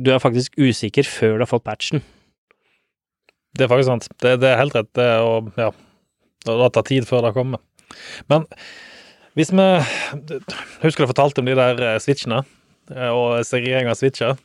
[0.00, 2.02] du er faktisk usikker før du har fått patchen.
[3.56, 4.08] Det er faktisk sant.
[4.20, 4.90] Det, det er helt rett.
[4.94, 5.70] Det er å Ja.
[6.46, 7.58] Det tar tid før det kommer.
[8.28, 8.46] Men
[9.36, 9.64] hvis vi
[10.82, 12.44] Husker du fortalte om de der eh, switchene?
[12.94, 14.36] eh, Og segregering av switcher?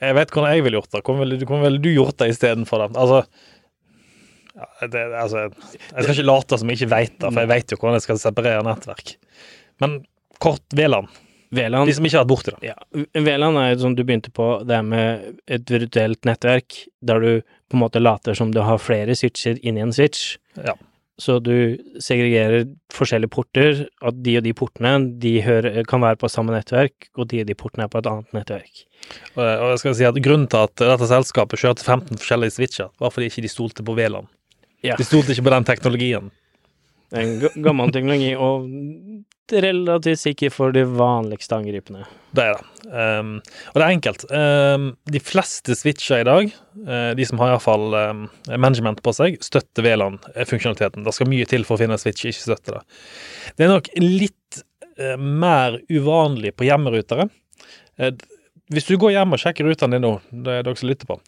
[0.00, 1.02] Jeg vet hvordan jeg ville gjort det.
[1.04, 2.96] Hvordan ville, hvordan ville du gjort det istedenfor det?
[2.96, 3.24] Altså
[4.58, 7.72] ja, det, altså, jeg skal ikke late som jeg ikke vet det, for jeg vet
[7.72, 9.14] jo hvordan jeg skal separere nettverk.
[9.82, 10.00] Men
[10.42, 11.08] kort VLAN.
[11.52, 12.70] VLAN De som ikke har vært borti det.
[12.72, 12.76] Ja,
[13.12, 17.32] VLAN er jo som du begynte på, det er med et virtuelt nettverk, der du
[17.42, 20.36] på en måte later som du har flere switcher inni en switch.
[20.56, 20.76] Ja.
[21.20, 26.30] Så du segregerer forskjellige porter, at de og de portene de hører, kan være på
[26.32, 28.84] samme nettverk, og de og de portene er på et annet nettverk.
[29.36, 33.12] Og jeg skal si at Grunnen til at dette selskapet kjørte 15 forskjellige switcher, var
[33.12, 34.30] fordi ikke de stolte på VLAN.
[34.82, 34.96] Ja.
[34.98, 36.30] De stolte ikke på den teknologien.
[37.12, 38.66] Det er en gammel teknologi, og
[39.52, 42.06] relativt sikker for de vanligste angripene.
[42.32, 42.68] Det er det.
[42.88, 43.34] Um,
[43.72, 44.24] og det er enkelt.
[44.32, 46.54] Um, de fleste switcher i dag,
[46.88, 51.04] uh, de som har iallfall um, management på seg, støtter VLAN-funksjonaliteten.
[51.04, 52.84] Det skal mye til for å finne en switch ikke støtter det.
[53.58, 54.62] Det er nok litt
[54.96, 57.28] uh, mer uvanlig på hjemmerutere.
[58.00, 58.14] Uh,
[58.72, 61.18] hvis du går hjem og sjekker rutene dine nå, det er dere som lytter på,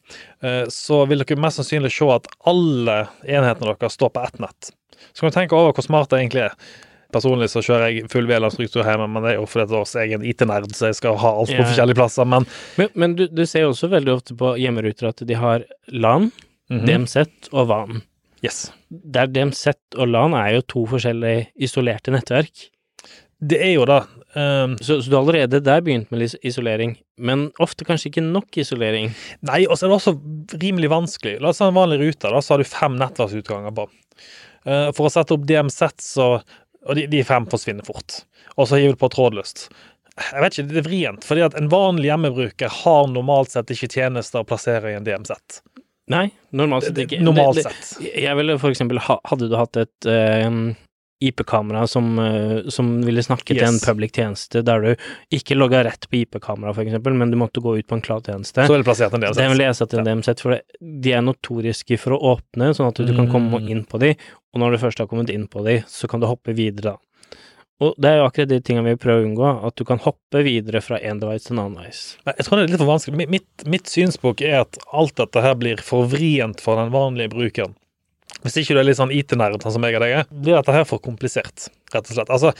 [0.44, 4.70] uh, så vil dere mest sannsynlig se at alle enhetene deres står på ett nett.
[5.12, 6.54] Så kan du tenke over hvor smart det egentlig er.
[7.14, 10.24] Personlig så kjører jeg full VLAN-struktur hjemme, men det er jo fordi jeg er en
[10.26, 11.66] IT-nerd, så jeg skal ha alt på Ja.
[11.68, 12.24] forskjellige plasser.
[12.26, 12.46] Men
[12.80, 16.32] Men, men du, du ser jo også veldig ofte på hjemmeruter at de har LAN,
[16.70, 16.86] Mhm.
[16.88, 17.16] DMZ
[17.52, 18.02] og WAN.
[18.42, 18.72] yes.
[18.90, 22.70] Der DMZ og LAN er jo to forskjellige isolerte nettverk.
[23.38, 24.00] Det er jo det.
[24.34, 29.12] Um, Så, så du allerede der begynt med isolering, men ofte kanskje ikke nok isolering.
[29.46, 30.14] nei, og så er det også
[30.58, 31.36] rimelig vanskelig.
[31.42, 33.86] La oss ha en vanlig rute, da, så har du fem nettverksutganger på.
[34.66, 36.28] Uh, for å sette opp DMZ, så
[36.84, 38.18] Og de, de fem forsvinner fort.
[38.60, 39.70] Og så hiver du på trådløst.
[40.20, 43.88] Jeg vet ikke, det er vrient, fordi at en vanlig hjemmebruker har normalt sett ikke
[43.88, 45.62] tjenester å plassere i en DMZ.
[46.12, 47.22] Nei, normalt sett ikke.
[47.24, 47.94] normalt sett.
[48.04, 50.50] Jeg ville for eksempel Hadde du hatt et eh,
[51.28, 53.84] IP-kamera som, eh, som ville snakke til en Yes.
[53.84, 54.96] public tjeneste, der du
[55.32, 58.66] ikke logga rett på IP-kamera, eksempel, men du måtte gå ut på en klar tjeneste.
[58.66, 59.36] Så det plassert en DMZ.
[59.36, 63.00] Det ville jeg sette en DMZ, for de er notoriske for å åpne, sånn at
[63.06, 63.70] du kan komme Mm.
[63.70, 64.14] inn på de,
[64.54, 66.96] og når du først har kommet inn på de, så kan du hoppe videre da.
[67.80, 70.44] Og det er jo akkurat de tingene vi prøver å unngå, at du kan hoppe
[70.46, 72.16] videre fra en device til en annen device.
[72.24, 73.16] Jeg tror det er litt for vanskelig.
[73.16, 77.30] Mitt, mitt, mitt synspunkt er at alt dette her blir for vrient for den vanlige
[77.34, 77.74] brukeren.
[78.44, 80.72] Hvis ikke du er litt sånn IT-nerd, sånn som jeg og deg er, blir dette
[80.74, 82.32] her for komplisert, rett og slett.
[82.34, 82.52] Altså,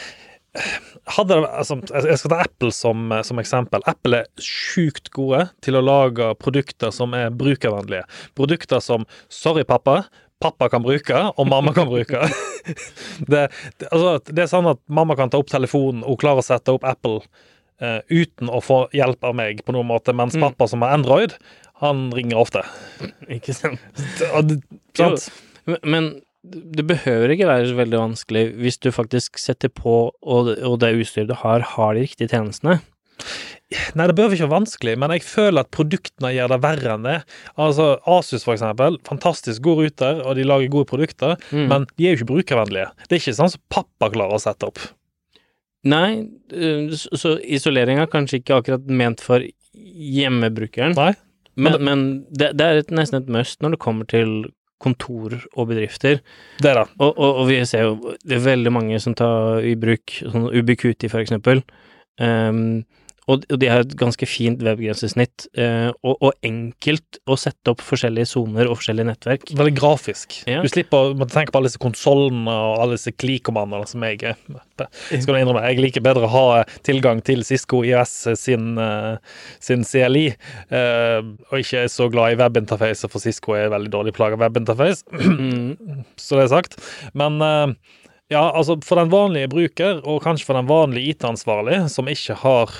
[1.17, 3.83] hadde altså, jeg skal ta Apple som, som eksempel.
[3.91, 8.05] Apple er sjukt gode til å lage produkter som er brukervennlige.
[8.39, 10.05] Produkter som 'sorry, pappa',
[10.41, 12.21] pappa kan bruke, og mamma kan bruke.
[13.33, 13.49] det,
[13.79, 16.73] det, altså, det er sånn at mamma kan ta opp telefonen, hun klarer å sette
[16.73, 17.21] opp Apple
[17.81, 20.49] eh, uten å få hjelp av meg på noen måte, mens Mm.
[20.49, 21.35] pappa som har Android,
[21.83, 22.63] han ringer ofte.
[23.29, 23.81] Ikke sant?
[24.33, 24.55] Og
[24.97, 25.33] Sant?
[25.67, 26.09] Men- Men
[26.45, 30.91] det behøver ikke være så veldig vanskelig hvis du faktisk setter på, og, og det
[31.01, 32.81] utstyret du har, har de riktige tjenestene.
[33.97, 37.07] Nei, det bør ikke være vanskelig, men jeg føler at produktene gjør det verre enn
[37.07, 37.15] det.
[37.57, 41.69] Altså, Asus, for eksempel, fantastisk god ruter, og de lager gode produkter, Mm.
[41.73, 42.91] men de er jo ikke brukervennlige.
[43.09, 44.79] Det er ikke sånn som pappa klarer å sette opp.
[45.85, 49.41] Nei, øh, så isolering er kanskje ikke akkurat ment for
[49.75, 51.15] hjemmebrukeren, Nei.
[51.57, 54.45] men, men det, det er et, nesten et must når det kommer til
[54.85, 56.21] kontor og bedrifter.
[56.61, 56.85] Det det.
[56.99, 60.51] Og, og, og vi ser jo det er veldig mange som tar i bruk sånn
[60.53, 61.65] Ubiquiti, for eksempel.
[62.21, 62.85] Um,
[63.31, 68.29] og, de har et ganske fint webgrensesnitt, eh, og, og enkelt å sette opp forskjellige
[68.29, 69.47] soner og forskjellige nettverk.
[69.57, 70.37] Veldig grafisk.
[70.51, 70.61] Ja.
[70.65, 74.39] Du slipper å tenke på alle disse konsollene og alle disse kli-kommandoene som jeg er.
[75.09, 76.45] Skal du innrømme, jeg liker bedre å ha
[76.85, 79.17] tilgang til Cisco IS sin, eh,
[79.65, 80.27] sin CLI,
[80.69, 85.05] eh, og ikke er så glad i webinterface, for Cisco er veldig dårlig plaga webinterface,
[86.21, 86.77] så det er sagt.
[87.17, 87.79] Men eh,
[88.33, 92.73] ja, altså for den vanlige bruker, og kanskje for den vanlige IT-ansvarlige, som ikke har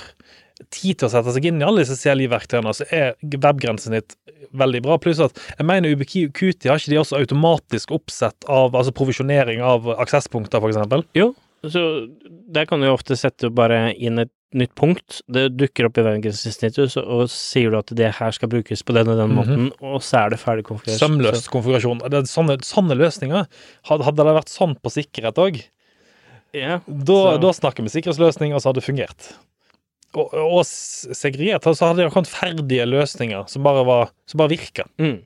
[0.71, 4.15] tid til å sette seg inn i alle disse CLI-verktøyene, så er webgrensen ditt
[4.55, 4.97] veldig bra.
[5.01, 9.89] Pluss at jeg mener Ubiquiti har ikke de også automatisk oppsett av altså provisjonering av
[9.99, 11.09] aksesspunkter, f.eks.?
[11.17, 11.33] jo,
[11.65, 11.81] så
[12.53, 15.17] der kan du jo ofte sette bare inn et nytt punkt.
[15.27, 19.09] Det dukker opp i webgrensesnittet, og sier du at det her skal brukes på den
[19.11, 19.35] og den Mhm.
[19.41, 21.01] måten, og så er det ferdig konfigurert.
[21.01, 21.99] Sømløs konfigurasjon.
[22.07, 23.47] Det er sånne, sånne løsninger.
[23.89, 25.59] Hadde det vært sånn på sikkerhet òg,
[26.55, 29.33] yeah, da, da snakker vi sikkerhetsløsning, og så hadde det fungert.
[30.15, 34.87] Og, og segregert, så hadde de kommet ferdige løsninger som bare, var, som bare virka.
[35.01, 35.17] Mm.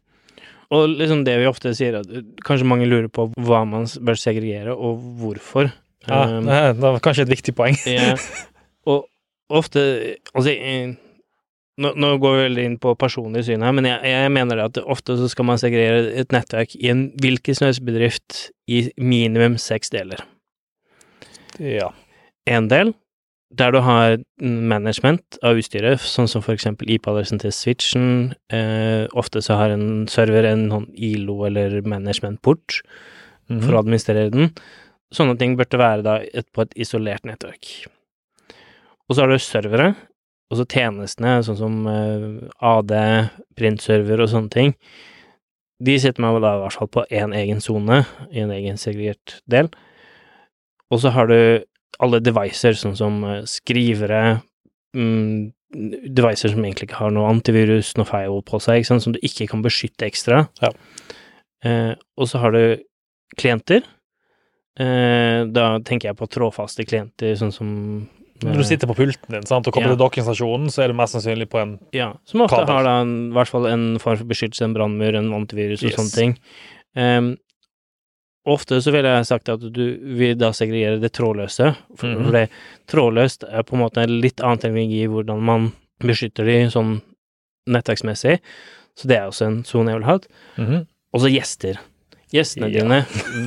[0.76, 4.18] Og liksom det vi ofte sier, at uh, kanskje mange lurer på hva man bør
[4.20, 5.72] segregere, og hvorfor.
[5.74, 5.76] Ja,
[6.10, 7.76] Um, det var kanskje et viktig poeng.
[7.86, 8.14] ja,
[8.88, 9.10] og
[9.52, 9.82] ofte
[10.32, 10.94] Altså, eh,
[11.80, 14.68] nå, nå går vi veldig inn på personlig syn her, men jeg, jeg mener det
[14.70, 18.40] at ofte så skal man segregere et nettverk i en hvilken som helst bedrift
[18.72, 20.24] i minimum seks deler.
[21.60, 21.92] Ja.
[22.50, 22.94] En del
[23.52, 28.34] der du har management av utstyret, sånn som for eksempel IP-adressen til switchen.
[28.54, 32.82] Eh, ofte så har en server en sånn ILO eller management-port
[33.50, 33.62] Mhm.
[33.64, 34.52] for å administrere den.
[35.12, 37.88] Sånne ting burde være da et, på et isolert nettverk.
[39.10, 39.96] Og så har du servere,
[40.52, 44.76] og så tjenestene, sånn som eh, AD, printserver og sånne ting.
[45.82, 49.42] De sitter man da i hvert fall på én egen sone, i en egen segregert
[49.50, 49.70] del.
[50.92, 51.64] Og så har du
[52.00, 54.42] alle devices, sånn som eh, skrivere,
[54.96, 55.52] mm,
[56.16, 59.20] devices som egentlig ikke har noe antivirus, noe firewall på seg, ikke sant, som du
[59.22, 60.48] ikke kan beskytte ekstra.
[60.64, 60.72] Ja.
[61.66, 62.62] Eh, og så har du
[63.38, 63.84] klienter.
[64.80, 67.70] Eh, da tenker jeg på trådfaste klienter, sånn som
[68.40, 69.96] Når du sitter på pulten din sant, og kommer Ja.
[69.98, 72.74] til dokkingstasjonen, så er det mest sannsynlig på en Ja, som ofte Kabel.
[72.74, 75.90] har da en, i hvert fall en form for beskyttelse, en brannmur, en antivirus og
[75.92, 75.98] Yes.
[76.00, 76.38] sånne ting.
[76.96, 77.38] Ehm,
[78.48, 79.84] ofte så ville jeg sagt at du
[80.20, 82.32] vil da segregere det trådløse, for, mm.
[82.36, 82.46] det
[82.92, 85.70] trådløst er på en måte en litt annen teknologi i hvordan man
[86.04, 86.98] beskytter de sånn
[87.70, 88.40] nettverksmessig,
[88.98, 90.18] så det er også en sone jeg vil ha.
[90.60, 90.80] Mm.
[91.16, 91.80] Og så gjester.
[92.34, 92.84] Gjestene Ja.
[92.84, 93.00] dine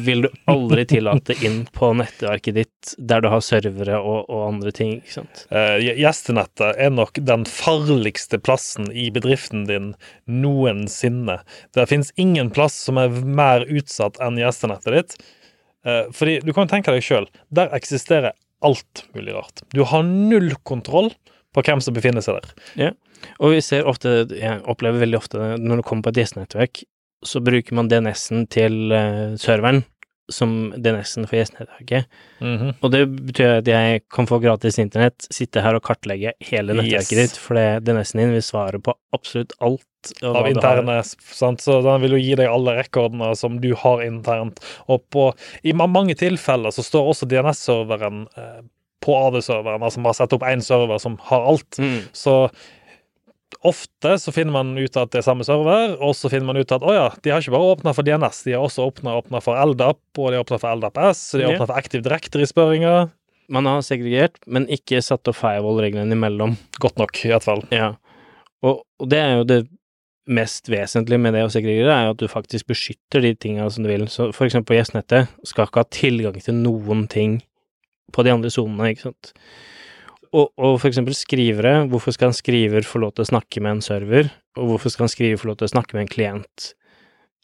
[0.02, 4.72] vil du aldri tillate inn på nettverket ditt der du har servere og, og andre
[4.74, 5.44] ting, ikke sant.
[5.54, 9.92] Uh, Gjestenettet er nok den farligste plassen i bedriften din
[10.26, 11.38] noensinne.
[11.74, 15.16] Det finnes ingen plass som er mer utsatt enn gjestenettet ditt.
[15.86, 19.62] Uh, Fordi du kan tenke deg sjøl, der eksisterer alt mulig rart.
[19.74, 21.10] Du har null kontroll
[21.52, 22.52] på hvem som befinner seg der.
[22.88, 22.90] Ja,
[23.38, 26.82] Og vi ser ofte, jeg opplever veldig ofte, når du kommer på et gjestenettverk,
[27.22, 29.84] så bruker man DNS-en til uh, serveren
[30.32, 32.06] som DNS-en for gjestenettverket.
[32.40, 32.74] Mhm.
[32.80, 37.18] Og det betyr at jeg kan få gratis internett, sitte her og kartlegge hele nettverket
[37.18, 37.32] Yes.
[37.32, 39.84] ditt, for det- DNS-en din vil svare på absolutt alt.
[40.24, 41.60] av interne, sant?
[41.60, 44.58] så den vil jo gi deg alle rekordene som du har internt.
[44.88, 45.32] Og på,
[45.62, 48.62] i mange tilfeller så står også DNS-serveren eh,
[49.00, 51.78] på AD-serveren, altså man har satt opp én server som har alt.
[51.78, 52.00] Mm.
[52.12, 52.50] Så
[53.60, 56.74] ofte så finner man ut at det er samme server, og så finner man ut
[56.74, 59.58] at å ja, de har ikke bare åpna for DNS, de har også åpna for
[59.72, 63.12] LDAP, og de har åpna for LDAP S, og de har åpna for Active Directory-spørringer.
[63.52, 66.56] Man har segregert, men ikke satt opp firewall-reglene imellom.
[66.80, 67.64] Godt nok, i hvert fall.
[67.74, 67.92] Ja.
[68.62, 69.62] Og, og det er jo det
[70.30, 73.84] mest vesentlige med det å segregere, er jo at du faktisk beskytter de tinga som
[73.84, 74.06] du vil.
[74.10, 77.40] Så for eksempel gjestnettet skal ikke ha tilgang til noen ting
[78.14, 79.32] på de andre sonene, ikke sant.
[80.32, 83.76] Og, og for eksempel skrivere, hvorfor skal en skriver få lov til å snakke med
[83.76, 86.68] en server, og hvorfor skal en skriver få lov til å snakke med en klient?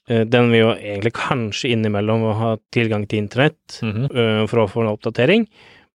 [0.09, 4.47] Eh, Den vil jo egentlig kanskje innimellom ha tilgang til internett, mm -hmm.
[4.49, 5.47] for å få en oppdatering,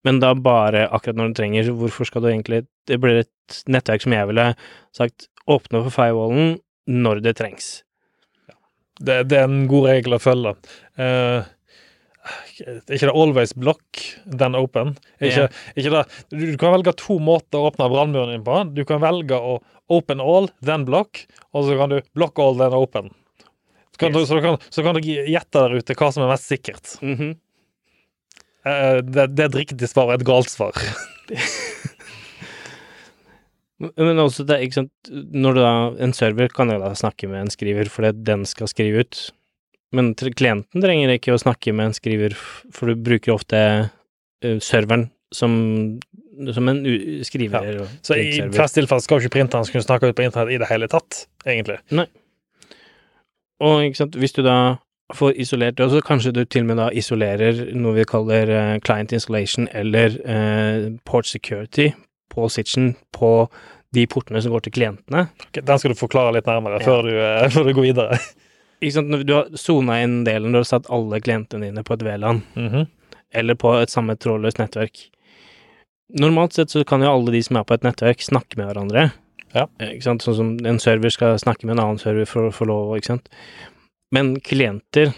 [0.03, 4.01] men da bare akkurat når du trenger, hvorfor skal du egentlig Det blir et nettverk
[4.01, 4.55] som jeg ville
[4.91, 7.83] sagt åpne for firewallen når det trengs.
[8.99, 10.55] Det, det er en god regel å følge.
[10.99, 11.45] Eh,
[12.63, 14.95] er ikke det always block, then open?
[15.19, 18.61] Er Ikke, ikke det, du, du kan velge to måter å åpne brannmuren din på.
[18.77, 19.57] Du kan velge å
[19.91, 23.11] open all, then block, og så kan du block all, then open.
[23.93, 26.49] Så kan, du, så, kan, så kan du gjette der ute hva som er mest
[26.49, 26.95] sikkert.
[27.01, 27.35] Mm -hmm.
[28.65, 30.73] uh, det, det er et riktig svar og et galt svar.
[33.97, 35.73] Men også, det, ikke sant, når du da
[36.05, 39.23] En server kan jo da snakke med en skriver fordi den skal skrive ut,
[39.93, 42.35] men klienten trenger ikke å snakke med en skriver,
[42.73, 45.53] for du bruker ofte eh, serveren som,
[46.53, 46.81] som en
[47.25, 47.69] skriver.
[47.79, 47.87] Ja.
[48.05, 50.69] Så i flest tilfeller skal jo ikke printeren kunne snakke ut på internett i det
[50.69, 51.79] hele tatt, egentlig.
[51.93, 52.07] Nei.
[53.63, 54.57] Og ikke sant, hvis du da
[55.13, 58.79] får isolert det, så kanskje du til og med da isolerer noe vi kaller uh,
[58.83, 61.91] client installation eller uh, port security
[62.33, 63.29] på switchen på
[63.93, 65.27] de portene som går til klientene.
[65.45, 66.85] Ok, Den skal du forklare litt nærmere Ja.
[66.87, 68.17] før, du, før du går videre.
[68.83, 72.03] Ikke sant, du har sona inn delen, du har satt alle klientene dine på et
[72.03, 72.87] VLAN, -hmm.
[73.31, 75.09] eller på et samme trådløst nettverk.
[76.19, 79.11] Normalt sett så kan jo alle de som er på et nettverk, snakke med hverandre.
[79.53, 79.67] Ja.
[79.79, 80.25] Ikke sant?
[80.25, 83.13] Sånn som en server skal snakke med en annen server for å få lov, ikke
[83.13, 83.29] sant.
[84.11, 85.13] Men klienter,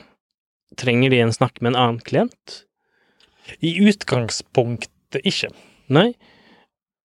[0.77, 2.61] trenger de en snakke med en annen klient?
[3.61, 5.51] I utgangspunktet ikke.
[5.87, 6.13] Nei.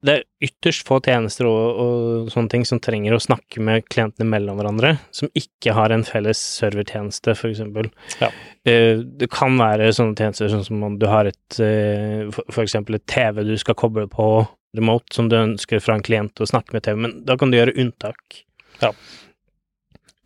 [0.02, 4.24] Det er ytterst få tjenester og, og sånne ting som trenger å snakke med klientene
[4.30, 7.90] mellom hverandre, som ikke har en felles servertjeneste, eksempel.
[8.22, 8.30] Ja.
[8.64, 12.40] Eh, Det kan være sånne tjenester sånn som om du har et f.eks.
[12.54, 14.30] for eksempel et TV du skal koble på
[14.76, 17.58] remote, som du ønsker fra en klient å snakke med TV, men da kan du
[17.58, 18.44] gjøre unntak.
[18.80, 18.92] Ja.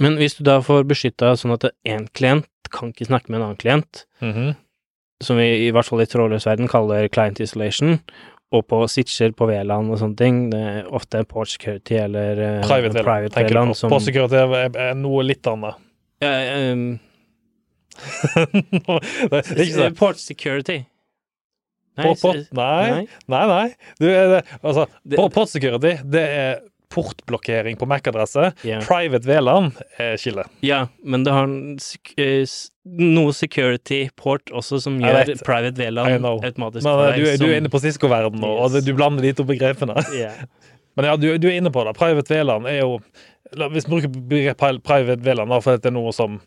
[0.03, 3.47] Men hvis du da får beskytta sånn at én klient kan ikke snakke med en
[3.49, 4.55] annen klient, Mhm.
[5.23, 8.01] som vi i hvert fall i trådløs verden kaller client isolation,
[8.55, 12.67] og på switcher på VLAN og sånne ting, det er ofte port security eller uh,
[12.69, 13.79] Private private VLAN på.
[13.83, 15.81] som På security er, noe litt annet.
[16.25, 16.87] Ja, ehm,
[19.31, 19.97] det er ikke sånn.
[19.99, 20.81] Port security.
[21.95, 23.67] Nei, port, s- nei, nei, nei.
[24.03, 24.89] Du, er det, altså,
[25.31, 26.57] port security, det er
[26.95, 28.53] portblokkering på MAC-adresse.
[28.65, 28.85] Yeah.
[28.87, 30.47] Private VLAN er skillet.
[30.65, 32.55] ja, men det har eh,
[32.85, 37.73] noe security port også som gjør private VLAN automatisk Men eh, du, du er inne
[37.73, 39.99] på Cisco-verden nå, og du blander de to begrepene.
[40.15, 40.45] Yeah.
[40.95, 41.97] Men ja, du, du er inne på det.
[41.99, 43.01] Private VLAN er jo
[43.75, 46.39] Hvis vi bruker private VLAN da, for det er noe som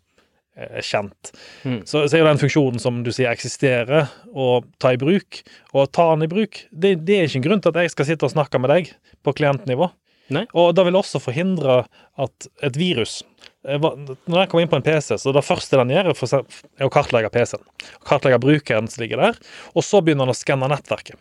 [0.58, 1.34] er kjent,
[1.68, 1.82] Mm.
[1.86, 5.42] så, så er jo den funksjonen som du sier eksisterer, å ta i bruk.
[5.76, 7.92] Og å ta den i bruk, det, det er ikke en grunn til at jeg
[7.94, 8.90] skal sitte og snakke med deg
[9.22, 9.92] på klientnivå.
[10.30, 10.46] Nei.
[10.54, 11.86] Og det vil også forhindre
[12.20, 13.22] at et virus
[13.68, 16.92] eh, Når jeg kommer inn på en PC, så det første den gjør, er å
[16.92, 17.64] kartlegge PC-en.
[18.08, 19.40] Kartlegge brukeren som ligger der,
[19.76, 21.16] og så begynner den å skanne nettverket.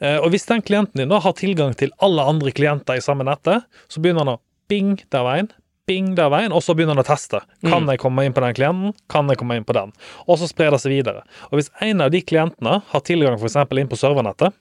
[0.00, 3.24] Eh, Og hvis den klienten din da har tilgang til alle andre klienter i samme
[3.26, 5.48] nettet, så begynner han å bing der veien,
[5.86, 7.40] bing der veien, og så begynner han å teste.
[7.62, 7.90] Kan Mm.
[7.94, 8.94] jeg komme inn på den klienten?
[9.08, 9.92] Kan jeg komme inn på den?
[10.26, 11.22] Og så sprer det seg videre.
[11.50, 13.54] Og hvis en av de klientene har tilgang f.eks.
[13.56, 14.52] inn på servernettet,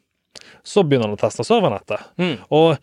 [0.63, 1.99] så begynner han å teste servernettet.
[2.21, 2.37] Mm.
[2.51, 2.77] Og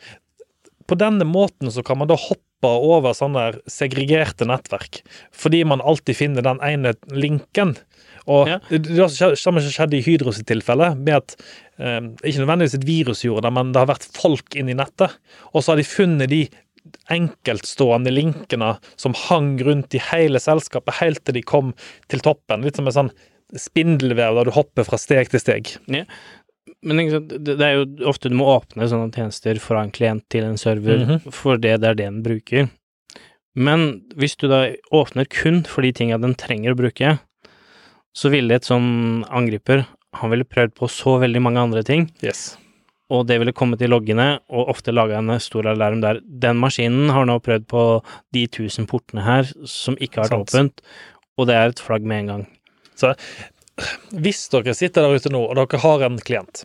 [0.92, 5.00] på denne måten så kan man da hoppe over sånne segregerte nettverk,
[5.35, 7.74] fordi man alltid finner den ene linken.
[8.31, 8.59] Og Ja.
[8.70, 11.37] det, samme som skjedde i Hydros tilfelle, med at
[11.81, 15.16] eh, ikke nødvendigvis et virus gjorde det, men det har vært folk inne i nettet,
[15.52, 16.44] og så har de funnet de
[17.11, 21.74] enkeltstående linkene som hang rundt i hele selskapet helt til de kom
[22.11, 22.62] til toppen.
[22.62, 23.12] Litt som en sånn
[23.59, 25.74] spindelvev der du hopper fra steg til steg.
[26.83, 26.96] Men
[27.42, 31.02] det er jo ofte du må åpne sånne tjenester fra en klient til en server,
[31.06, 31.33] Mhm.
[31.33, 32.71] for det, det er det den bruker.
[33.54, 37.19] Men hvis du da åpner kun for de tinga den trenger å bruke,
[38.15, 42.58] så ville et sånn angriper Han ville prøvd på så veldig mange andre ting, Yes.
[43.10, 46.21] og det ville kommet i loggene, og ofte laga en stor alarm der.
[46.21, 50.81] Den maskinen har nå prøvd på de tusen portene her som ikke har vært åpent,
[51.38, 52.46] og det er et flagg med en gang.
[54.12, 56.64] Hvis dere sitter der ute nå, og dere har en klient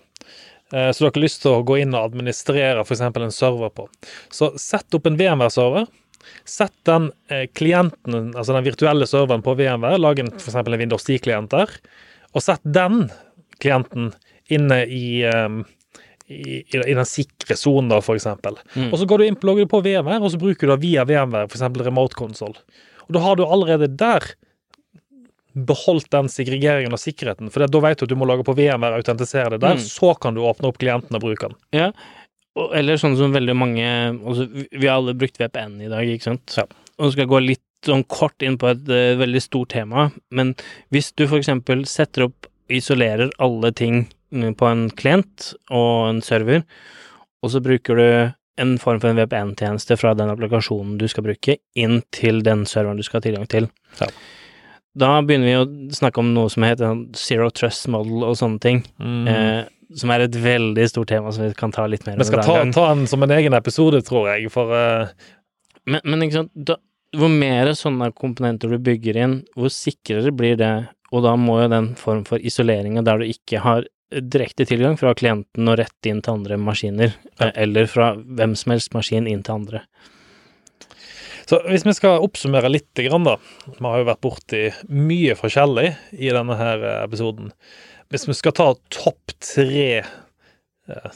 [0.74, 3.05] eh, så dere har lyst til å gå inn og administrere f.eks.
[3.08, 3.88] en server på,
[4.34, 5.88] så sett opp en VMware-server.
[6.47, 10.60] Sett den eh, klienten, altså den virtuelle serveren på VMware, lag f.eks.
[10.60, 11.72] en Windows 10-klient der,
[12.36, 13.08] og sett den
[13.64, 14.12] klienten
[14.51, 15.47] inne i, eh,
[16.28, 18.60] i, i den sikre sonen, da, eksempel.
[18.76, 18.91] Mm.
[18.91, 21.08] Og så går du inn, logger du på VMware, og så bruker du da via
[21.08, 21.66] VMware, f.eks.
[21.88, 22.60] remote console.
[23.08, 24.34] Og da har du allerede der
[25.66, 27.49] beholdt den segregeringen og sikkerheten.
[27.51, 29.80] For da vet du at du må lage på VMware, autentisere det der, Mm.
[29.82, 31.55] så kan du åpne opp klienten og bruke den.
[31.74, 31.91] Ja,
[32.74, 33.86] eller sånn som veldig mange
[34.26, 36.53] altså, vi- har alle brukt VPN i dag, ikke sant?
[36.58, 36.64] Ja.
[36.99, 40.55] Og skal gå litt sånn kort inn på et uh, veldig stort tema, men
[40.91, 46.64] hvis du eksempel setter opp isolerer alle ting mm, på en klient og en server,
[47.43, 51.58] og så bruker du en form for en VPN-tjeneste fra den applikasjonen du skal bruke,
[51.76, 53.70] inn til den serveren du skal ha tilgang til.
[54.01, 54.08] Ja.
[54.98, 58.62] Da begynner vi å snakke om noe som heter sånn zero trust model og sånne
[58.64, 58.84] ting.
[59.00, 62.24] Eh, som er et veldig stort tema som vi kan ta litt mer om.
[62.24, 65.12] Vi skal ta, ta den som en egen episode, tror jeg, for uh...
[65.88, 66.76] Men, men ikke sant, da,
[67.16, 70.74] hvor mer sånne komponenter du bygger inn, hvor sikrere blir det,
[71.16, 75.14] og da må jo den form for isoleringa der du ikke har direkte tilgang fra
[75.16, 77.48] klienten og rett inn til andre maskiner, Ja.
[77.48, 79.84] eh, eller fra hvem som helst maskin inn til andre.
[81.48, 83.38] Så hvis vi skal oppsummere litt, grann da.
[83.68, 87.54] Vi har jo vært borti mye forskjellig i denne her eh, episoden.
[88.12, 91.16] Hvis vi skal ta topp tre eh,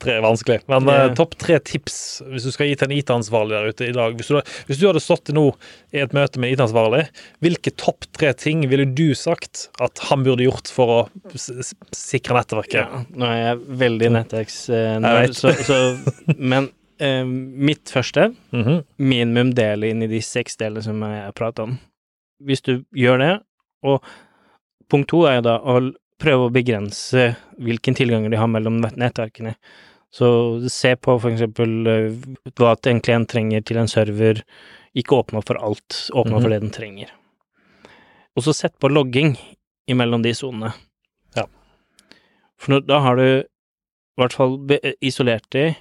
[0.00, 1.10] Tre er vanskelig, men Ja.
[1.12, 4.14] topp tre tips hvis du skal gi til en IT-ansvarlig der ute i dag.
[4.16, 4.38] Hvis du,
[4.70, 5.42] hvis du hadde stått nå
[5.92, 7.02] i et møte med IT-ansvarlig,
[7.44, 11.00] hvilke topp tre ting ville du sagt at han burde gjort for å
[11.92, 12.80] sikre nettverket?
[12.80, 14.10] Ja, nå er jeg veldig
[14.40, 15.80] Jeg så, så
[16.38, 16.70] Men
[17.00, 18.84] eh, mitt første Mhm.
[18.98, 21.78] minimum del inn i de seks delene som jeg prater om.
[22.42, 23.42] Hvis du gjør det,
[23.82, 24.02] og
[24.90, 29.54] punkt to er jo da å prøve å begrense hvilken tilganger de har mellom nettverkene.
[30.12, 32.10] Så se på for eksempel eh,
[32.58, 34.42] hva en klient trenger til en server,
[34.96, 36.50] ikke åpne opp for alt, åpne opp for Mhm.
[36.50, 37.10] det den trenger.
[38.36, 39.36] Og så sett på logging
[39.88, 40.72] imellom de sonene.
[41.36, 41.44] Ja.
[42.58, 43.44] For da har du i
[44.18, 44.58] hvert fall
[45.00, 45.76] isolert de,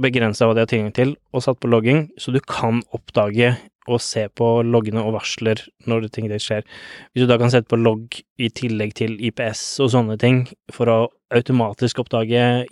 [0.00, 3.54] begrensa hva de har tilgang til, og satt på logging, så du kan oppdage
[3.86, 6.64] og se på loggene og varsler når ting det skjer.
[7.12, 10.88] Hvis du da kan sette på logg i tillegg til IPS og sånne ting, for
[10.88, 10.98] å
[11.34, 12.64] automatisk oppdage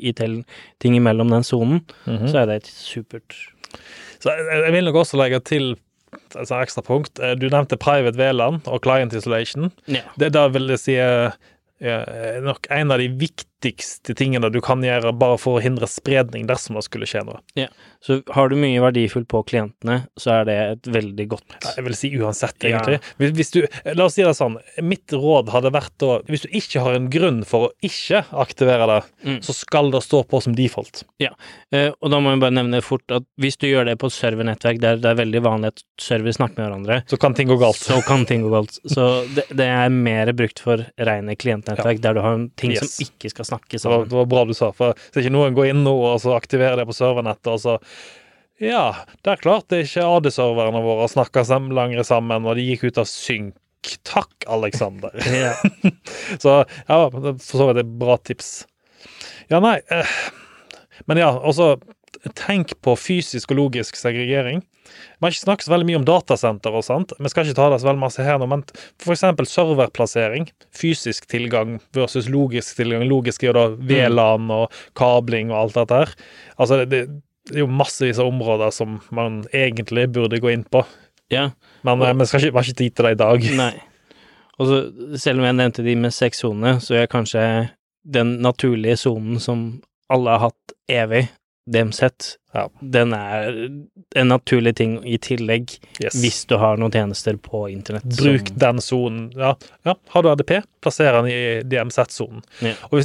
[0.81, 2.29] ting imellom den sonen, Mhm.
[2.33, 3.37] så er det et supert
[4.21, 5.77] Så jeg, vil nok også legge til
[6.37, 7.19] altså ekstra punkt.
[7.21, 9.73] Eh, Du nevnte private VLAN og client isolation.
[9.89, 10.03] Ja.
[10.19, 11.33] Det da vil jeg si er
[11.81, 13.09] er nok en av de
[13.63, 17.41] viktigste tingene du kan gjøre bare for å hindre spredning dersom det skulle skje noe.
[18.03, 21.95] Så har du mye verdifullt på klientene, så er det et veldig godt Jeg vil
[21.95, 22.81] si uansett, Ja.
[22.81, 22.99] egentlig.
[23.19, 23.61] Hvis, hvis du,
[23.95, 27.09] la oss si det sånn, mitt råd hadde vært da Hvis du ikke har en
[27.11, 29.39] grunn for å ikke aktivere det, Mm.
[29.41, 31.05] så skal det stå på som default.
[31.21, 34.13] Eh, og da må jeg bare nevne fort at hvis du gjør det på et
[34.17, 37.57] servernettverk der det er veldig vanlig at server snakker med hverandre, Så kan ting gå
[37.61, 37.77] galt.
[37.77, 38.81] så kan ting gå galt.
[38.91, 42.97] Så det, det er mer brukt for rene klientnettverk, der du har ting Yes.
[42.97, 44.09] som ikke skal snakke Det var, sammen.
[44.09, 46.81] det var bra du sa, for så ikke noen går inn nå og så aktiverer
[46.81, 47.79] det på servernettet, og så
[48.63, 48.85] Ja,
[49.25, 52.85] det er klart det er ikke AD-serverne våre snakker sam lenger sammen, og de gikk
[52.91, 53.57] ut av synk.
[54.07, 55.11] Takk, Aleksander.
[56.43, 56.53] Så
[56.87, 58.53] ja, for så vidt et bra tips.
[59.51, 60.13] Ja, nei eh,
[61.11, 61.73] Men ja, også
[62.31, 64.63] tenk på fysisk og logisk segregering.
[64.63, 67.15] Vi har ikke snakket så veldig mye om datasenter og sånt.
[67.19, 68.65] Vi skal ikke ta det så veldig masse her nå, men
[69.03, 70.49] eksempel serverplassering.
[70.77, 73.05] Fysisk tilgang versus logisk tilgang.
[73.11, 76.17] Logisk er jo da VLAN og kabling og alt dette her.
[76.59, 77.05] Altså, det,
[77.51, 80.85] det er jo massevis av områder som man egentlig burde gå inn på.
[81.33, 81.51] ja.
[81.83, 83.49] Men eh, vi skal ikke, vi har ikke tid til det i dag.
[83.59, 83.73] Nei.
[84.61, 84.81] Og så,
[85.19, 87.43] selv om jeg nevnte de med seks soner, så er kanskje
[88.03, 89.65] den naturlige sonen som
[90.13, 91.25] alle har hatt evig,
[91.71, 92.67] DMZ, Ja.
[92.83, 93.47] den er
[94.17, 96.15] en naturlig ting i tillegg, Yes.
[96.21, 98.05] hvis du har noen tjenester på internett.
[98.19, 99.33] Bruk som- den sonen.
[99.37, 99.55] Ja,
[99.87, 102.43] ja, har du ADP, plasser den i DMZ-sonen.
[102.61, 102.75] Ja.
[102.91, 103.01] Og,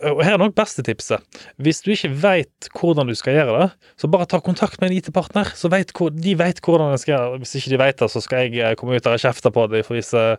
[0.00, 1.20] og her er nok beste tipset.
[1.60, 4.96] Hvis du ikke veit hvordan du skal gjøre det, så bare ta kontakt med en
[4.96, 5.44] IT-partner.
[5.58, 7.40] så vet hvor, De vet hvordan de skal gjøre det.
[7.42, 9.68] Hvis ikke de vet det, så skal jeg eh, komme ut der og kjefte på
[9.68, 9.82] dem.
[9.84, 10.36] For hvis, eh,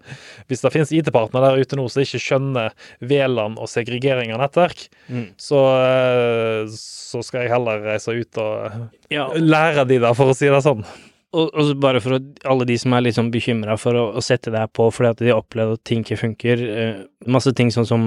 [0.50, 2.72] hvis det finnes IT-partner der ute nå som ikke skjønner
[3.02, 5.34] VLAN og segregering av nettverk, Mm.
[5.38, 10.38] så, eh, så skal jeg heller reise ut og Ja, lære de da, for å
[10.38, 10.84] si det sånn.
[11.30, 12.20] og, og bare for å,
[12.50, 15.22] alle de som er sånn bekymra for å, å, sette det her på fordi at
[15.22, 18.04] de har opplevd at ting ikke funker, eh, masse ting sånn som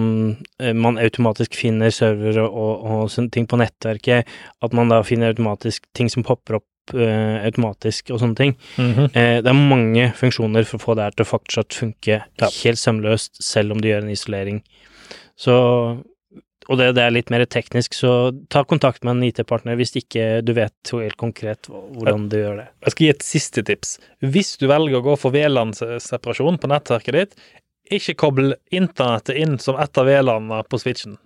[0.58, 4.28] eh, man automatisk finner servere og, og, sånne ting på nettverket,
[4.62, 8.56] at man da finner automatisk ting som popper opp eh, automatisk og sånne ting.
[8.76, 9.08] Mm -hmm.
[9.14, 12.48] det er mange funksjoner for å få det her til å fortsatt funke ja.
[12.64, 14.62] helt sømløst, selv om du gjør en isolering.
[15.36, 16.02] Så
[16.68, 20.26] og det, det, er litt mer teknisk, så ta kontakt med en IT-partner hvis ikke
[20.46, 22.68] du vet helt konkret hvordan du gjør det.
[22.86, 23.96] Jeg skal gi et siste tips.
[24.22, 27.36] Hvis du velger å gå for VLAN-separasjon på nettverket ditt,
[27.92, 31.18] ikke koble internettet inn som et av VLAN-ene på switchen.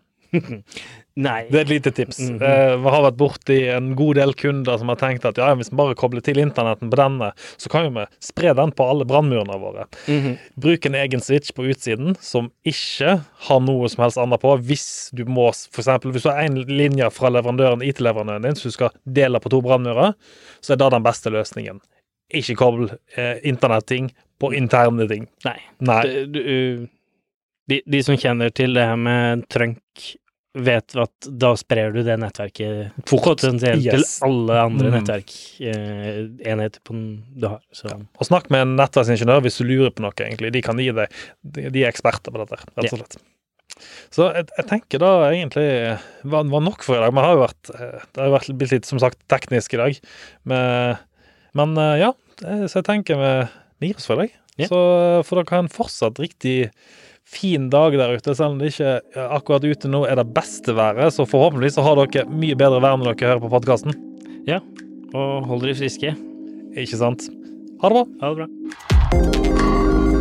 [1.16, 1.46] Nei.
[1.48, 2.18] Det er et lite tips.
[2.20, 2.82] Mm -hmm.
[2.82, 5.76] Vi har vært borti en god del kunder som har tenkt at ja, hvis vi
[5.76, 9.86] bare kobler til internetten på denne, så kan vi spre den på alle brannmurene våre.
[10.08, 10.36] Mm -hmm.
[10.56, 14.56] Bruk en egen switch på utsiden som ikke har noe som helst annet på.
[14.56, 18.68] Hvis du må, for eksempel, hvis du har én linje fra leverandøren, IT-leverandøren din, så
[18.68, 20.14] du skal dele på to brannmurer,
[20.60, 21.80] så er det den beste løsningen.
[22.34, 25.28] Ikke koble eh, internetting på interne ting.
[25.44, 25.60] Nei.
[25.78, 26.02] Nei.
[26.02, 26.86] Det, du,
[27.70, 30.06] de, de, som kjenner til det her med trunk
[30.56, 33.92] vet at da sprer du det nettverket potensielt yes.
[33.92, 34.94] til alle andre mm.
[34.96, 37.00] nettverkenheter eh,
[37.36, 37.60] du har.
[37.76, 37.90] Så.
[37.90, 37.98] Ja.
[38.00, 40.54] Og snakk med en nettverksingeniør hvis du lurer på noe, egentlig.
[40.56, 43.18] De kan gi deg De, de er eksperter på dette, rett og slett.
[44.14, 45.68] Så jeg, jeg, tenker da egentlig
[46.24, 47.12] var, var nok for i dag.
[47.12, 50.02] Vi har jo vært eh, Det har vært blitt litt, som sagt, teknisk i dag.
[50.48, 51.04] Men,
[51.58, 54.42] men eh, ja, så jeg tenker vi gir oss for i dag.
[54.56, 54.70] Ja.
[54.70, 54.78] Så
[55.28, 56.70] får dere ha en fortsatt riktig
[57.26, 59.00] fin dag der ute, selv om det ikke
[59.34, 61.14] akkurat ute nå er det beste været.
[61.14, 63.96] Så forhåpentligvis så har dere mye bedre vær når dere hører på podkasten.
[64.46, 64.60] Ja,
[65.12, 66.14] og hold dere friske.
[66.76, 67.26] Ikke sant.
[67.82, 68.04] Ha det bra.
[68.22, 68.48] Ha det bra.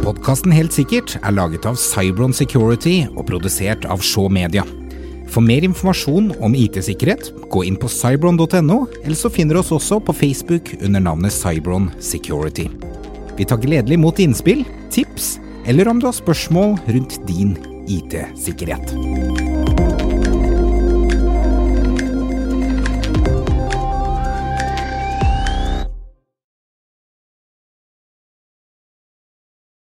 [0.06, 4.66] Podkasten Helt sikkert er laget av Cybron Security og produsert av Shaw Media.
[5.34, 9.98] For mer informasjon om IT-sikkerhet, gå inn på cybron.no, eller så finner du oss også
[10.06, 12.68] på Facebook under navnet Cybron Security.
[13.36, 14.62] Vi tar gledelig imot innspill,
[14.94, 15.34] tips
[15.66, 17.58] eller om du har spørsmål rundt din
[17.90, 19.45] IT-sikkerhet.